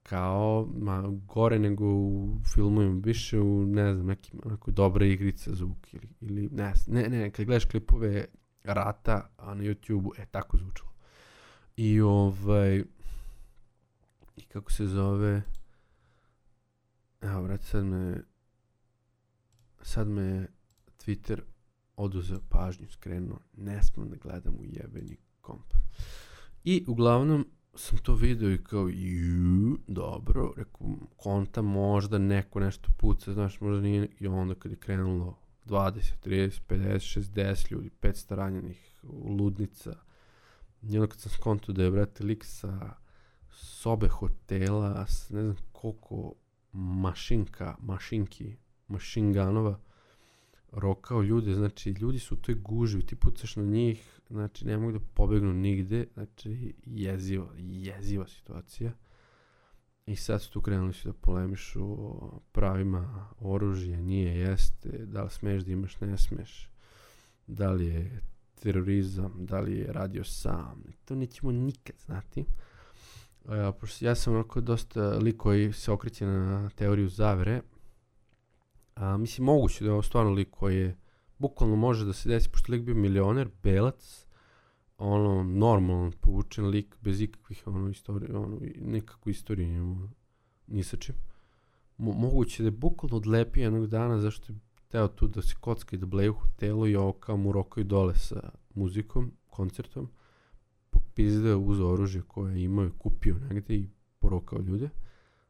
[0.10, 5.93] kao, ma, gore nego u filmovima, više u, ne znam, nekim, onako, dobre igrice zvuk
[5.93, 8.26] ili, ili ne, ne, ne, kad gledaš klipove
[8.63, 10.91] rata, a na YouTube-u, e, tako zvučalo.
[11.76, 12.84] I ovaj,
[14.38, 15.41] i kako se zove,
[17.22, 18.22] evo, vrat, sad me,
[19.82, 20.48] sad me
[21.06, 21.39] Twitter
[21.95, 25.74] oduzeo pažnju, skrenuo, ne smem da gledam u jebeni komp.
[26.63, 33.34] I uglavnom sam to video i kao, ju, dobro, rekao, konta možda neko nešto puca,
[33.34, 38.95] znaš, možda nije, i onda kad je krenulo 20, 30, 50, 60 ljudi, 500 ranjenih,
[39.38, 39.95] ludnica,
[40.82, 42.95] i onda kad sam skonto da je, brate, lik sa
[43.51, 46.34] sobe hotela, ne znam koliko
[46.71, 48.55] mašinka, mašinki,
[48.88, 49.79] mašinganova,
[50.71, 54.91] rokao ljude, znači ljudi su u toj gužvi, ti pucaš na njih, znači ne mogu
[54.91, 58.91] da pobegnu nigde, znači jeziva, jeziva situacija.
[60.05, 65.29] I sad su tu krenuli su da polemišu o pravima oružja, nije, jeste, da li
[65.29, 66.69] smeš da imaš, ne smeš,
[67.47, 68.21] da li je
[68.60, 72.45] terorizam, da li je radio sam, to nećemo nikad znati.
[73.49, 77.62] Ja, pošto ja sam onako dosta lik koji se okreće na teoriju zavere,
[78.99, 80.97] A, mislim, moguće da je ovo stvarno lik koji je,
[81.38, 84.25] bukvalno može da se desi, pošto lik bio milioner, belac,
[84.97, 90.09] ono, normalno povučen lik, bez ikakvih, ono, istorije, ono, nekakvu istoriju njemu,
[90.67, 91.15] ni sa čim.
[91.97, 95.95] Mo, moguće da je bukvalno odlepio jednog dana, zašto je teo tu da se kocka
[95.95, 100.09] i da bleje u hotelu i ovo kao mu rokaju dole sa muzikom, koncertom,
[100.89, 104.89] popizdeo uz oružje koje imao i kupio negde i porokao ljude,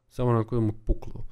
[0.08, 1.24] samo onako da mu puklo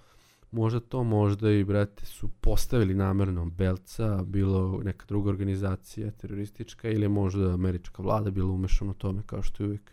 [0.51, 7.09] možda to možda i, brate, su postavili namerno Belca, bilo neka druga organizacija teroristička ili
[7.09, 9.93] možda američka vlada bila umešana u tome kao što je uvijek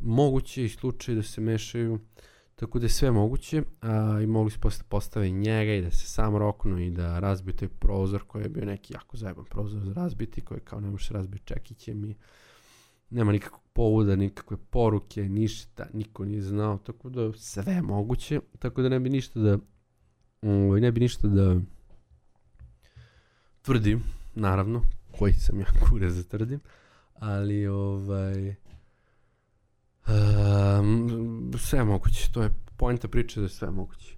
[0.00, 1.98] moguće i slučaj da se mešaju
[2.60, 6.08] tako da je sve moguće a, i mogli su posle postaviti njega i da se
[6.08, 9.92] sam roknu i da razbiju taj prozor koji je bio neki jako zajeban prozor za
[9.92, 12.14] razbiti koji kao ne može razbiti čekićem i
[13.10, 18.82] nema nikakvog povoda, nikakve poruke, ništa, niko nije znao, tako da sve je moguće, tako
[18.82, 19.58] da ne bi ništa da
[20.42, 21.60] ovaj, ne bi ništa da
[23.62, 24.02] tvrdim,
[24.34, 24.82] naravno,
[25.18, 26.60] koji sam ja kure za tvrdim,
[27.14, 28.54] ali ovaj
[30.08, 34.16] um, sve je moguće, to je pojenta priče da je sve moguće.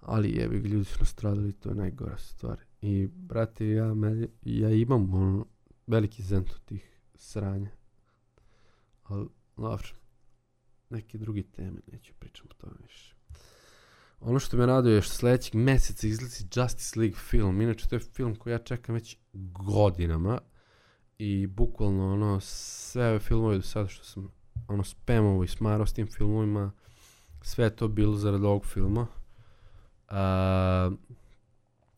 [0.00, 2.58] Ali jebi ljudi su nastradali, to je najgora stvar.
[2.82, 3.94] I, brate, ja,
[4.42, 5.46] ja imam ono,
[5.86, 7.70] veliki zent od tih sranja
[9.08, 9.88] Ali, dobro.
[10.90, 13.14] Neke druge teme, neću pričam o tome više.
[14.20, 17.60] Ono što me raduje je što sledećeg meseca izlazi Justice League film.
[17.60, 20.40] Inače, to je film koji ja čekam već godinama.
[21.18, 24.28] I bukvalno ono, sve ove filmove do sada što sam
[24.68, 26.72] ono spamovo i smarao s tim filmovima,
[27.42, 29.06] sve je to bilo zarad ovog filma.
[30.08, 30.90] A,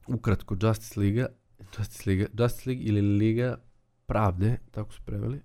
[0.06, 1.26] ukratko, Justice League,
[1.78, 3.56] Justice League, Justice League ili Liga
[4.06, 5.40] Pravde, tako su preveli,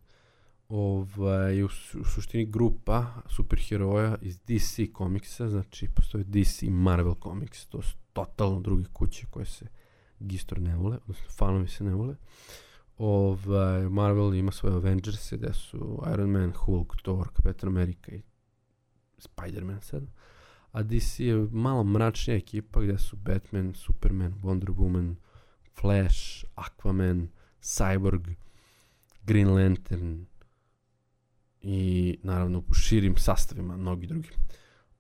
[0.75, 1.65] ovaj, u,
[2.01, 7.97] u suštini grupa superheroja iz DC komiksa, znači postoje DC i Marvel komiks, to su
[8.13, 9.65] totalno druge kuće koje se
[10.19, 12.15] gistor ne vole, odnosno fanovi se ne vole.
[12.97, 18.21] Ovaj, Marvel ima svoje Avengers gde su Iron Man, Hulk, Thor, Captain America i
[19.17, 20.03] Spider-Man sad.
[20.71, 25.15] A DC je malo mračnija ekipa gde su Batman, Superman, Wonder Woman,
[25.81, 27.27] Flash, Aquaman,
[27.61, 28.35] Cyborg,
[29.23, 30.25] Green Lantern,
[31.63, 34.29] i naravno u širim sastavima mnogi drugi.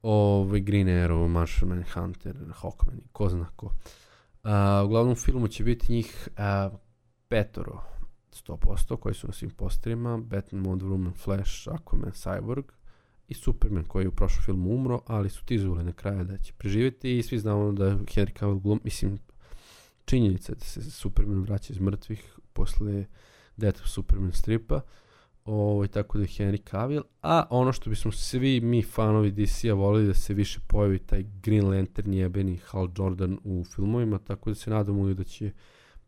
[0.01, 3.71] Ovaj Green Arrow, Martian Manhunter, Hawkman i ko zna ko.
[4.85, 6.69] Uglavnom u filmu će biti njih a,
[7.27, 7.81] petoro
[8.31, 12.63] 100% koji su na svim posterima, Batman, Wonder Woman, Flash, Aquaman, Cyborg
[13.27, 16.53] i Superman koji je u prošlom filmu umro, ali su tizuli na kraju da će
[16.53, 19.19] preživjeti i svi znamo da Henry Cavill glum, mislim,
[20.05, 23.05] činjenica da se Superman vraća iz mrtvih posle
[23.57, 24.81] Death of Superman stripa,
[25.45, 27.03] Ovaj, tako da je Henry Cavill.
[27.21, 31.67] A ono što bismo svi mi fanovi DC-a volili da se više pojavi taj Green
[31.67, 35.51] Lantern jebeni Hal Jordan u filmovima, tako da se nadamo da će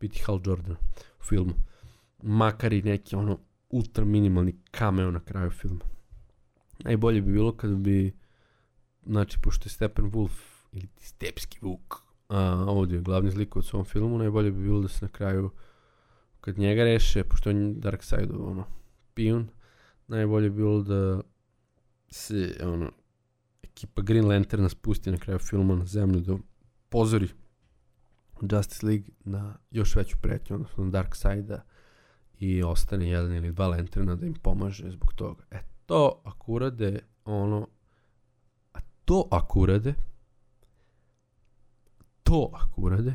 [0.00, 0.76] biti Hal Jordan
[1.20, 1.52] u filmu.
[2.22, 3.38] Makar i neki ono
[3.70, 5.84] ultra minimalni cameo na kraju filma.
[6.84, 8.16] Najbolje bi bilo kad bi
[9.06, 10.32] znači, pošto je Stephen Wolf
[10.72, 14.88] ili Stepski Vuk a, ovdje je glavni zlik u svom filmu, najbolje bi bilo da
[14.88, 15.50] se na kraju
[16.40, 18.64] kad njega reše, pošto on Dark Side ono,
[19.16, 19.48] špijun,
[20.08, 21.20] najbolje bilo da
[22.08, 22.92] se ono,
[23.62, 26.36] ekipa Green Lanterna spusti na kraju filma na zemlju da
[26.88, 27.28] pozori
[28.50, 31.60] Justice League na još veću pretnju, odnosno na Dark Side-a
[32.38, 35.44] i ostane jedan ili dva Lanterna da im pomaže zbog toga.
[35.50, 37.68] E to ako urade ono,
[38.72, 39.94] a to ako urade,
[42.22, 43.14] to ako urade,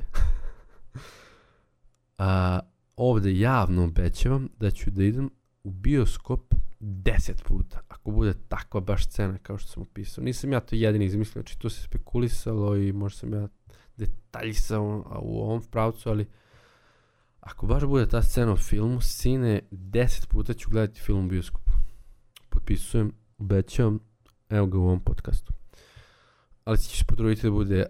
[2.17, 2.59] a,
[2.95, 5.29] ovde javno obećavam da ću da idem
[5.63, 10.23] u bioskop 10 puta, ako bude takva baš scena kao što sam opisao.
[10.23, 13.47] Nisam ja to jedini izmislio, znači to se spekulisalo i možda sam ja
[13.97, 16.27] detaljisao u ovom pravcu, ali
[17.39, 21.71] ako baš bude ta scena u filmu, sine, 10 puta ću gledati film u bioskopu.
[22.49, 23.99] potpisujem, obećavam,
[24.49, 25.53] evo ga u ovom podcastu.
[26.63, 27.85] Ali ću se potruditi da bude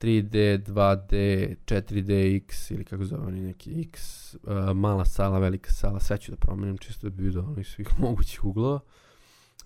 [0.00, 4.40] 3D, 2D, 4D, X ili kako zove oni neki X, uh,
[4.74, 8.44] mala sala, velika sala, sve ću da promenim čisto da bi vidio onih svih mogućih
[8.44, 8.80] uglova.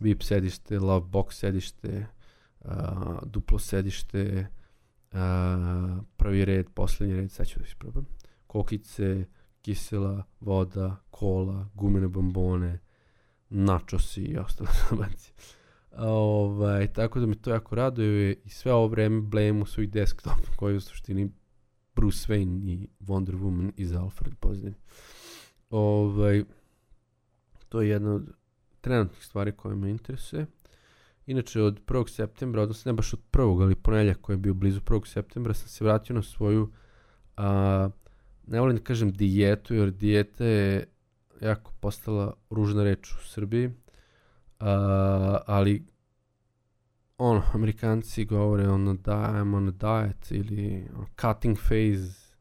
[0.00, 2.06] VIP sedište, love box sedište,
[2.60, 2.70] uh,
[3.22, 4.46] duplo sedište,
[5.12, 5.18] uh,
[6.16, 8.06] prvi red, poslednji red, sve ću da isprobam.
[8.46, 9.24] Kokice,
[9.62, 12.78] kisela, voda, kola, gumene bombone,
[13.48, 15.32] načosi i ostalo zabanci.
[15.98, 20.38] Ovaj, tako da me to jako raduje i sve ovo vreme blejemo u svoj desktop
[20.56, 21.30] koji u suštini
[21.96, 24.74] Bruce Wayne i Wonder Woman iz Alfred pozadine.
[25.70, 26.44] Ovaj,
[27.68, 28.22] to je jedna od
[28.80, 30.46] trenutnih stvari koje me interesuje.
[31.26, 32.08] Inače, od 1.
[32.08, 33.62] septembra, odnosno ne baš od 1.
[33.62, 35.06] ali ponedljak koji je bio blizu 1.
[35.06, 36.72] septembra, sam se vratio na svoju,
[37.36, 37.88] a,
[38.46, 40.88] ne volim da kažem dijetu, jer dijeta je
[41.40, 43.70] jako postala ružna reč u Srbiji,
[44.64, 45.86] a, ali
[47.18, 52.36] ono, Amerikanci govore ono da I'm on a diet ili ono, cutting phase,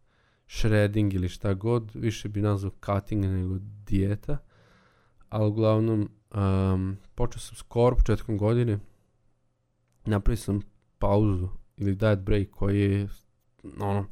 [0.47, 4.37] shredding ili šta god, više bi nazvao cutting nego dijeta,
[5.29, 8.79] ali uglavnom um, počeo sam skoro početkom godine,
[10.05, 10.61] napravio sam
[10.99, 13.07] pauzu ili diet break koji je
[13.79, 14.05] ono,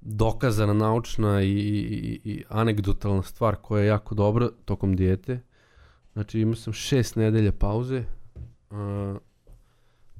[0.00, 5.40] dokazana naučna i, i, i anegdotalna stvar koja je jako dobra tokom dijete.
[6.14, 8.04] Znači imao sam šest nedelja pauze
[8.70, 9.16] uh,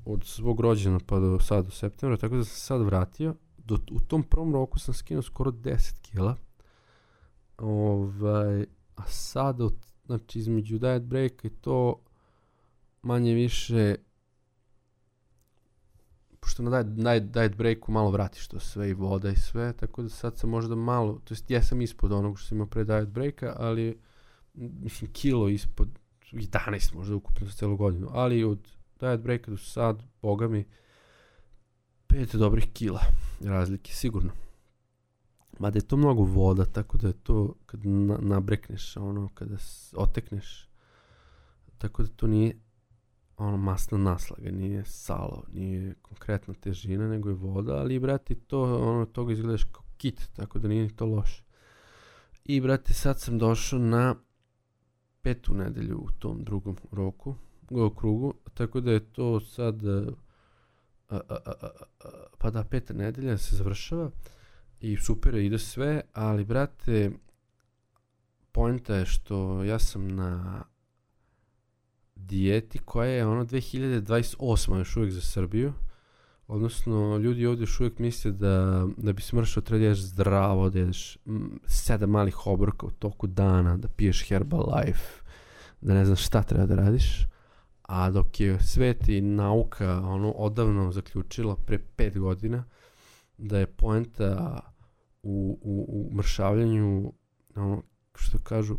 [0.04, 3.34] od svog rođena pa do sada do septembra, tako da sam sad vratio.
[3.58, 6.36] Do, u tom prvom roku sam skinuo skoro 10 kila.
[7.58, 9.74] Ovaj, a sad od,
[10.06, 12.00] znači između diet breaka i to
[13.02, 13.96] manje više
[16.44, 20.08] pošto na diet, diet breaku malo vratiš to sve i voda i sve, tako da
[20.08, 23.08] sad sam možda malo, to jest ja sam ispod onog što sam imao pre diet
[23.08, 24.00] breaka, ali
[24.54, 25.88] mislim kilo ispod
[26.32, 28.68] 11 možda ukupno za celu godinu, ali od
[29.00, 30.64] diet breaka do sad, boga mi,
[32.06, 33.00] pet dobrih kila
[33.40, 34.32] razlike, sigurno.
[35.58, 39.56] Mada je to mnogo voda, tako da je to kad na, nabrekneš, ono, kada
[39.96, 40.68] otekneš,
[41.78, 42.56] tako da to nije
[43.36, 49.06] ono masna naslaga, nije salo, nije konkretna težina, nego je voda, ali brate, to, ono,
[49.06, 51.42] toga izgledaš kao kit, tako da nije ni to loše.
[52.44, 54.14] I brate, sad sam došao na
[55.24, 57.34] petu nedelju u tom drugom roku,
[57.96, 60.12] krugu, tako da je to sad, a,
[61.08, 61.68] a, a, a,
[62.38, 64.10] pa da, peta nedelja se završava
[64.80, 67.10] i super ide sve, ali brate,
[68.52, 70.62] poenta je što ja sam na
[72.14, 74.78] dijeti koja je ono 2028.
[74.78, 75.72] još uvijek za Srbiju.
[76.54, 81.18] Odnosno, ljudi ovdje još uvijek misle da, da bi smršao treba da zdravo, da jedeš
[81.66, 85.22] sedam malih obroka u toku dana, da piješ Herbalife,
[85.80, 87.26] da ne znam šta treba da radiš.
[87.82, 92.64] A dok je svet i nauka ono odavno zaključila pre pet godina
[93.38, 94.60] da je poenta
[95.22, 97.12] u, u, u mršavljanju
[97.56, 97.82] ono,
[98.14, 98.78] što kažu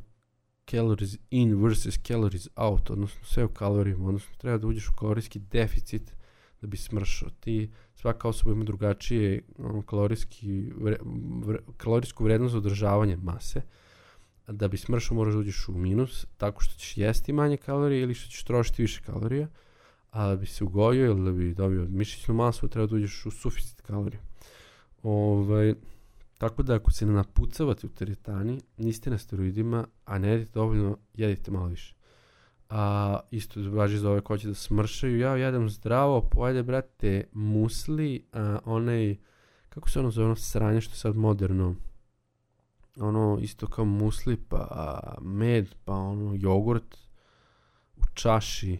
[0.69, 5.39] calories in versus calories out, odnosno sve u kalorijama, odnosno treba da uđeš u kalorijski
[5.39, 6.15] deficit
[6.61, 7.29] da bi smršao.
[7.39, 9.41] Ti, svaka osoba ima drugačije
[9.85, 10.97] kalorijski, vre,
[11.45, 13.61] vre, kalorijsku vrednost održavanja mase,
[14.47, 18.13] da bi smršao moraš da uđeš u minus, tako što ćeš jesti manje kalorije ili
[18.13, 19.47] što ćeš trošiti više kalorija,
[20.11, 23.31] a da bi se ugojio ili da bi dobio mišićnu masu, treba da uđeš u
[23.31, 24.21] suficit kalorija.
[25.03, 25.73] Ovaj,
[26.37, 31.51] Tako da ako se napucavate u teretani, niste na steroidima, a ne jedite dovoljno, jedite
[31.51, 31.95] malo više.
[32.69, 35.19] A, isto važi za ove ko će da smršaju.
[35.19, 39.15] Ja jedem zdravo, pojede, brate, musli, a, onaj,
[39.69, 41.75] kako se ono zove, ono sranje što je sad moderno,
[42.99, 46.97] ono isto kao musli, pa med, pa ono jogurt
[47.97, 48.77] u čaši,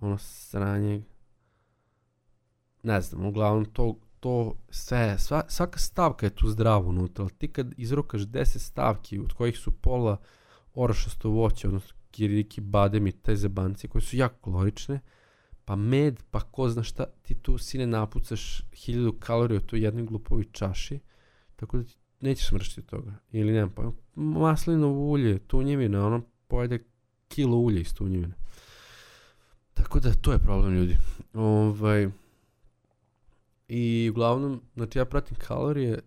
[0.00, 1.02] ono sranje,
[2.82, 7.52] ne znam, uglavnom to to sve, sva, svaka stavka je tu zdravo unutra, ali ti
[7.52, 10.16] kad izrokaš 10 stavki, od kojih su pola
[10.74, 15.00] orašasto voće, odnosno kiriki, bademi, te zebanci, koje su jako kalorične,
[15.64, 20.04] pa med, pa ko zna šta, ti tu sine napucaš hiljadu kalorija u toj jednoj
[20.04, 20.98] glupovi čaši,
[21.56, 23.14] tako da ti nećeš smršiti toga.
[23.32, 26.84] Ili nemam pa maslinovo ulje, tunjevina, ono pojede
[27.28, 28.34] kilo ulja iz tunjevine.
[29.74, 30.96] Tako da to je problem ljudi.
[31.34, 32.08] Ovaj,
[33.68, 36.00] I uglavnom, znači ja pratim kalorije,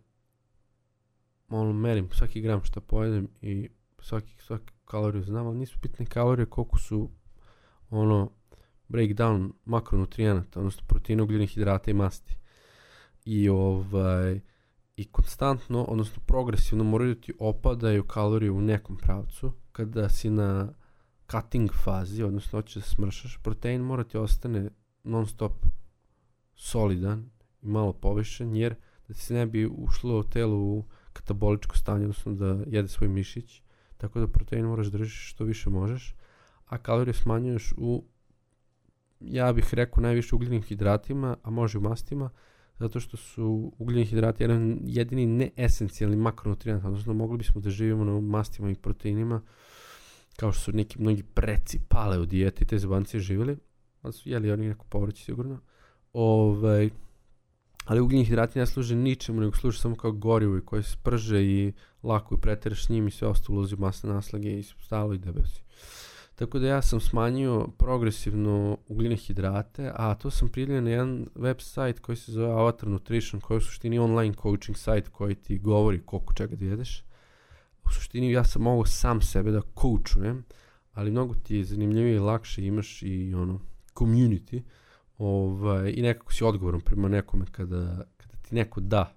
[1.49, 3.69] ono, merim svaki gram što pojedem i
[3.99, 7.09] svaki, svaki kaloriju znam, ali nisu bitne kalorije koliko su
[7.89, 8.31] ono
[8.87, 12.37] breakdown makronutrijenata, odnosno proteina, ugljenih hidrata i masti.
[13.25, 14.39] I ovaj
[14.95, 20.73] i konstantno, odnosno progresivno moraju da ti opadaju kalorije u nekom pravcu kada si na
[21.31, 24.69] cutting fazi, odnosno hoćeš da smršaš, protein mora ti ostane
[25.03, 25.65] non stop
[26.55, 27.29] solidan
[27.61, 28.75] i malo povišen, jer
[29.07, 33.09] da ti se ne bi ušlo u telo u kataboličko stanje, odnosno da jede svoj
[33.09, 33.61] mišić,
[34.01, 36.15] tako da protein moraš da držiš što više možeš,
[36.65, 38.03] a kalorije smanjuješ u,
[39.19, 42.29] ja bih rekao, najviše ugljenim hidratima, a može u mastima,
[42.79, 48.19] zato što su ugljeni hidrati jedan jedini neesencijalni makronutrijent, odnosno mogli bismo da živimo na
[48.21, 49.41] mastima i proteinima,
[50.35, 53.57] kao što su neki mnogi preci pale u dijeti, te zabanci živjeli,
[54.01, 55.59] ali su jeli oni neko povrće sigurno.
[56.13, 56.89] Ovaj,
[57.85, 61.43] ali ugljeni hidrati ne služe ničemu, nego služe samo kao gorivo i koje se sprže
[61.43, 61.73] i
[62.03, 65.61] lako i preteraš s njim i sve ostalo ulazi masne naslage i stalo i debesi.
[66.35, 71.99] Tako da ja sam smanjio progresivno ugljene hidrate, a to sam prilio na jedan website
[71.99, 76.01] koji se zove Avatar Nutrition, koji je u suštini online coaching site koji ti govori
[76.05, 77.03] koliko čega da jedeš.
[77.85, 80.43] U suštini ja sam mogao sam sebe da coachujem,
[80.93, 83.59] ali mnogo ti je zanimljivije i lakše imaš i ono
[83.95, 84.61] community
[85.17, 89.15] ovaj, i nekako si odgovoran prema nekome kada, kada ti neko da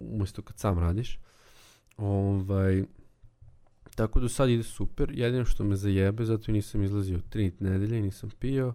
[0.00, 1.18] umesto kad sam radiš.
[1.98, 2.84] Ovaj,
[3.98, 7.98] Tako da sad ide super, jedino što me zajebe, zato i nisam izlazio tri nedelje
[7.98, 8.74] i nisam pio,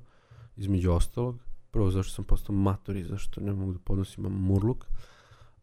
[0.57, 1.39] između ostalog.
[1.71, 4.85] Prvo zašto sam postao mator i zašto ne mogu da podnosim murluk,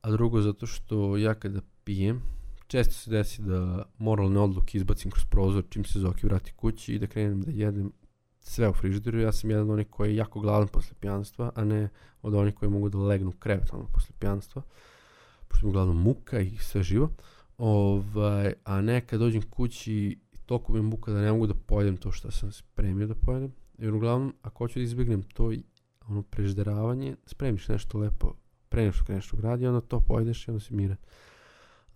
[0.02, 2.22] a drugo zato što ja kada pijem,
[2.66, 6.98] često se desi da moralne odluke izbacim kroz prozor čim se Zoki vrati kući i
[6.98, 7.92] da krenem da jedem
[8.40, 9.20] sve u frižideru.
[9.20, 11.88] Ja sam jedan od onih koji je jako gladan posle pijanstva, a ne
[12.22, 14.62] od onih koji mogu da legnu krevet ono posle pijanstva,
[15.48, 17.04] pošto mi uglavnom muka i sve živo.
[17.04, 21.54] Uh, Ovaj, a ne kad dođem kući i toliko mi muka da ne mogu da
[21.54, 23.52] pojedem to što sam spremio da pojedem.
[23.78, 25.52] Jer uglavnom, ako hoću da izbjegnem to
[26.08, 28.34] ono prežderavanje, spremiš nešto lepo
[28.68, 30.96] pre nešto kreneš u grad i onda to pojedeš i onda si miran.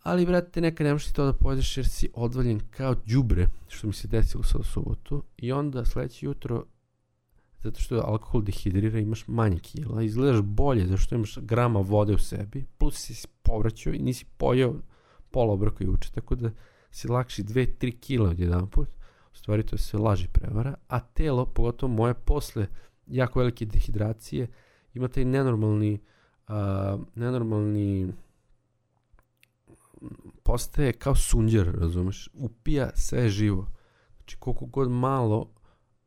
[0.03, 3.93] Ali, brate, nekad ne možeš to da pojedeš jer si odvaljen kao džubre, što mi
[3.93, 5.23] se desilo sad u subotu.
[5.37, 6.65] I onda sledeće jutro,
[7.63, 12.19] zato što alkohol dehidrira, imaš manje kila, izgledaš bolje zato što imaš grama vode u
[12.19, 14.75] sebi, plus si povraćao i nisi pojeo
[15.35, 16.51] pola obroka juče, tako da
[16.91, 18.89] si lakši 2-3 kila od jedan put,
[19.33, 22.67] u stvari to se laži prevara, a telo, pogotovo moje, posle
[23.07, 24.47] jako velike dehidracije,
[24.95, 25.99] ima taj nenormalni,
[26.49, 26.55] uh,
[27.15, 28.13] nenormalni
[30.43, 33.67] postaje kao sunđer, razumeš, upija sve živo.
[34.17, 35.51] Znači koliko god malo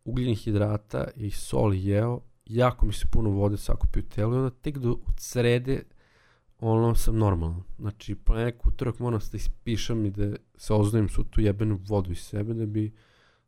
[0.05, 4.49] ugljenih hidrata i soli jeo, jako mi se puno vode sakupio u telu i onda
[4.49, 5.83] tek do srede
[6.59, 7.63] ono sam normalno.
[7.79, 12.19] Znači, ponedjeljak utorak moram da ispišam i da se oznojim su tu jebenu vodu iz
[12.19, 12.93] sebe da bi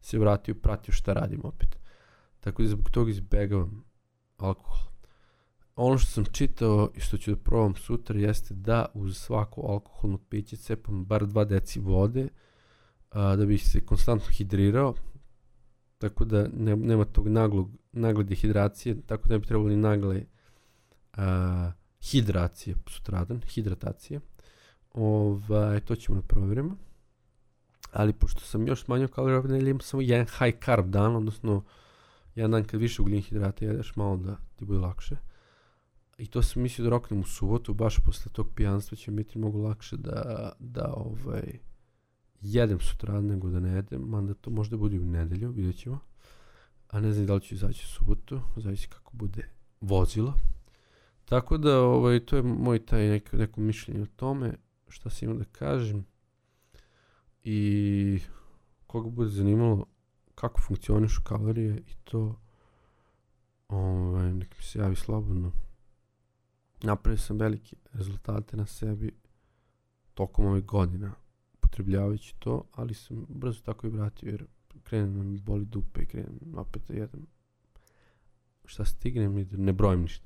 [0.01, 1.79] se vratio pratio šta radim opet.
[2.39, 3.83] Tako da zbog toga izbegavam
[4.37, 4.89] alkohol.
[5.75, 10.17] Ono što sam čitao i što ću da probam sutra jeste da uz svako alkoholno
[10.29, 12.27] piće cepam bar 2 deci vode
[13.09, 14.93] a, da bi se konstantno hidrirao
[15.97, 20.25] tako da ne, nema tog naglog, nagle dehidracije, tako da ne bi trebalo ni nagle
[21.13, 21.71] a,
[22.01, 24.19] hidracije sutradan, hidratacije.
[24.93, 26.75] Ovaj, to ćemo da provjerimo.
[27.91, 31.63] Ali pošto sam još smanjio kalorije ove nedelje, imam samo jedan high carb dan, odnosno
[32.35, 35.15] jedan dan kad više ugljenih hidrata jedeš, malo da ti bude lakše.
[36.17, 39.57] I to sam mislio da roknem u subotu, baš posle tog pijanstva će biti mnogo
[39.57, 41.59] lakše da, da ovaj,
[42.41, 45.99] jedem sutra nego da ne jedem, manda to možda bude u nedelju, vidjet ćemo.
[46.89, 49.49] A ne znam da li ću izaći u subotu, zavisi kako bude
[49.81, 50.33] vozilo.
[51.29, 54.53] Tako da, ovaj, to je moj taj neko, neko mišljenje o tome,
[54.87, 56.05] šta se ima da kažem.
[57.43, 58.19] I
[58.87, 59.85] koga bude zanimalo
[60.35, 62.39] kako funkcionišu kalorije i to,
[63.67, 65.51] ovaj, nek mi se javi slobodno.
[66.83, 69.15] Napravio sam velike rezultate na sebi
[70.13, 71.13] tokom ovih godina
[71.53, 74.45] upotrebljavajući to, ali sam brzo tako i vratio jer
[74.83, 77.27] krenem da mi boli dupe i krenem opet da jedem
[78.65, 80.25] šta stignem i da ne brojim ništa.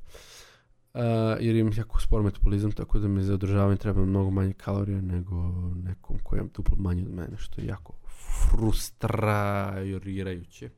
[0.94, 1.02] Uh,
[1.40, 5.36] jer imam jako spor metabolizam, tako da mi za održavanje treba mnogo manje kalorija nego
[5.84, 7.94] nekom koji je duplo manje od mene, što je jako
[8.50, 10.70] frustrirajuće.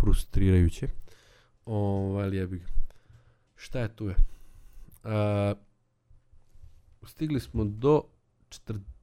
[0.00, 0.88] Frustrirajuće.
[1.66, 2.66] Ovo, ali jebi ga.
[3.56, 4.14] Šta je tu je?
[5.04, 5.58] Uh,
[7.06, 8.02] stigli smo do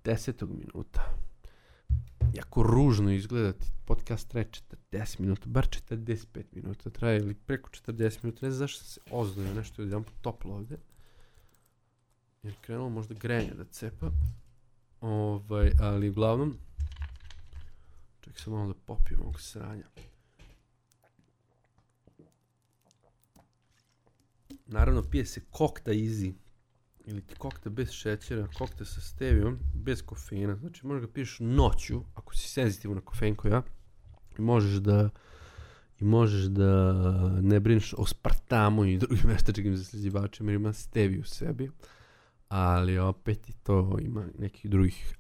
[0.04, 0.48] 40.
[0.48, 1.02] minuta
[2.34, 3.66] jako ružno izgledati.
[3.86, 4.50] Podcast traje
[4.92, 8.46] 40 minuta, bar 45 minuta traje ili preko 40 minuta.
[8.46, 10.78] Ne znam zašto se ozdoje nešto je jedan toplo ovde.
[12.44, 14.12] Jer krenulo možda grenje da cepa.
[15.02, 16.58] Ovaj, ali uglavnom,
[18.22, 19.86] ček sam malo da popijem ovog sranja.
[24.66, 26.34] Naravno, pije se kokta easy
[27.12, 30.56] ili ti kokte bez šećera, kokte sa stevijom, bez kofeina.
[30.56, 33.48] Znači možeš ga piješ noću, ako si senzitivan na kofein ko
[34.38, 35.10] I možeš da
[36.00, 36.94] i možeš da
[37.42, 41.72] ne brineš o Spartamu i drugim veštačkim zaslađivačima jer ima stevi u sebi,
[42.48, 45.16] ali opet i to ima nekih drugih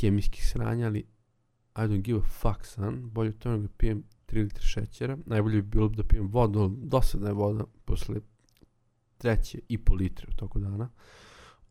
[0.00, 1.06] hemijskih sranja, ali
[1.78, 3.10] I don't give a fuck, son.
[3.10, 5.18] Bolje to nego da pijem 3 litre šećera.
[5.26, 8.20] Najbolje bi bilo da pijem vodu, dosadna je voda posle
[9.18, 10.88] treće i po litre u toku dana.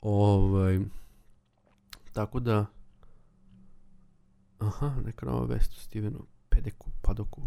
[0.01, 0.79] Ovaj,
[2.13, 2.65] tako da,
[4.59, 7.41] aha, neka nova vest u Stevenu Pedeku, Padoku.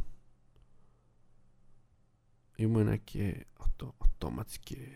[2.59, 4.88] Imaju neke auto, automatske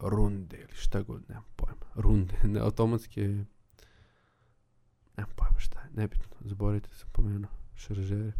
[0.00, 1.86] runde ili šta god, nemam pojma.
[1.94, 3.20] Runde, ne, automatske,
[5.16, 8.32] nemam pojma šta je, nebitno, zaboravite sam pomenuo, šaržere,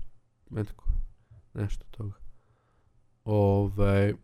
[0.51, 0.85] metko,
[1.55, 2.15] nešto toga.
[3.25, 4.15] Ovaj,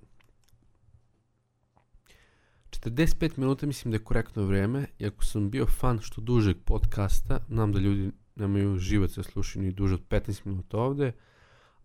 [2.90, 7.72] 45 minuta mislim da je korektno vreme, iako sam bio fan što dužeg podcasta, znam
[7.72, 11.12] da ljudi nemaju život sa slušanju i duže od 15 minuta ovde,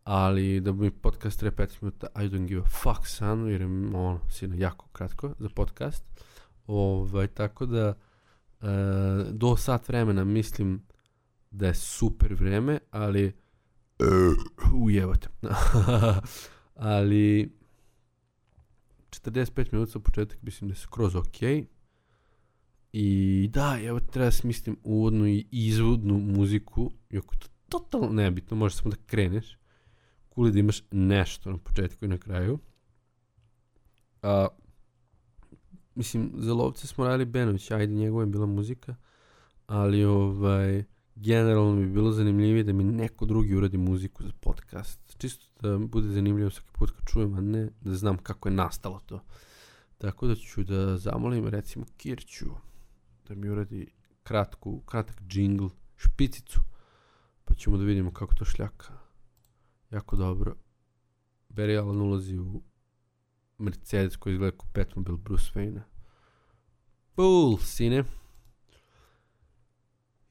[0.04, 3.68] ali da mi podcast treba 15 minuta, I don't give a fuck son, jer je
[3.68, 6.04] ono, sine, jako kratko za podcast.
[6.68, 7.94] Ovaj, tako da,
[8.62, 8.66] e,
[9.32, 10.82] do sat vremena mislim
[11.52, 13.34] da je super vreme, ali
[14.74, 15.28] ujevate.
[16.76, 17.61] ali
[19.12, 21.42] 45 minuta za početak mislim da je skroz ok.
[22.94, 28.90] I da, evo treba smislim uvodnu i izvodnu muziku, iako to totalno nebitno, može samo
[28.90, 29.58] da kreneš.
[30.30, 32.60] Kuli da imaš nešto na početku i na kraju.
[34.22, 34.48] A,
[35.96, 38.96] mislim, za lovce smo radili Benović, ajde, njegova je bila muzika,
[39.68, 40.84] ali ovaj,
[41.16, 45.18] generalno bi bilo zanimljivije da mi neko drugi uradi muziku za podcast.
[45.18, 49.00] Čisto da bude zanimljivo svaki put kad čujem, a ne da znam kako je nastalo
[49.06, 49.24] to.
[49.98, 52.46] Tako da ću da zamolim recimo Kirću
[53.28, 53.88] da mi uradi
[54.24, 56.60] kratku, kratak džingl, špicicu,
[57.46, 58.94] pa ćemo da vidimo kako to šljaka.
[59.92, 60.56] Jako dobro.
[61.50, 62.62] Barry Allen ulazi u
[63.58, 65.82] Mercedes koji izgleda kao Batmobile Bruce Wayne.
[67.16, 68.04] Bull, sine.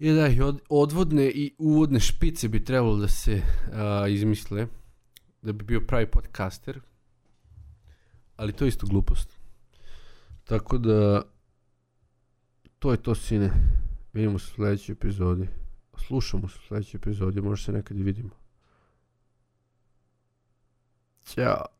[0.01, 3.42] I da, i od, odvodne i uvodne špice bi trebalo da se
[3.72, 4.66] a, izmisle
[5.42, 6.80] da bi bio pravi podcaster.
[8.36, 9.36] Ali to je isto glupost.
[10.44, 11.22] Tako da
[12.78, 13.51] to je to sine.
[14.12, 15.48] Vidimo se u sledećoj epizodi.
[16.07, 18.30] Slušamo se u sledećoj epizodi, možda se nekad i vidimo.
[21.24, 21.79] Ćao.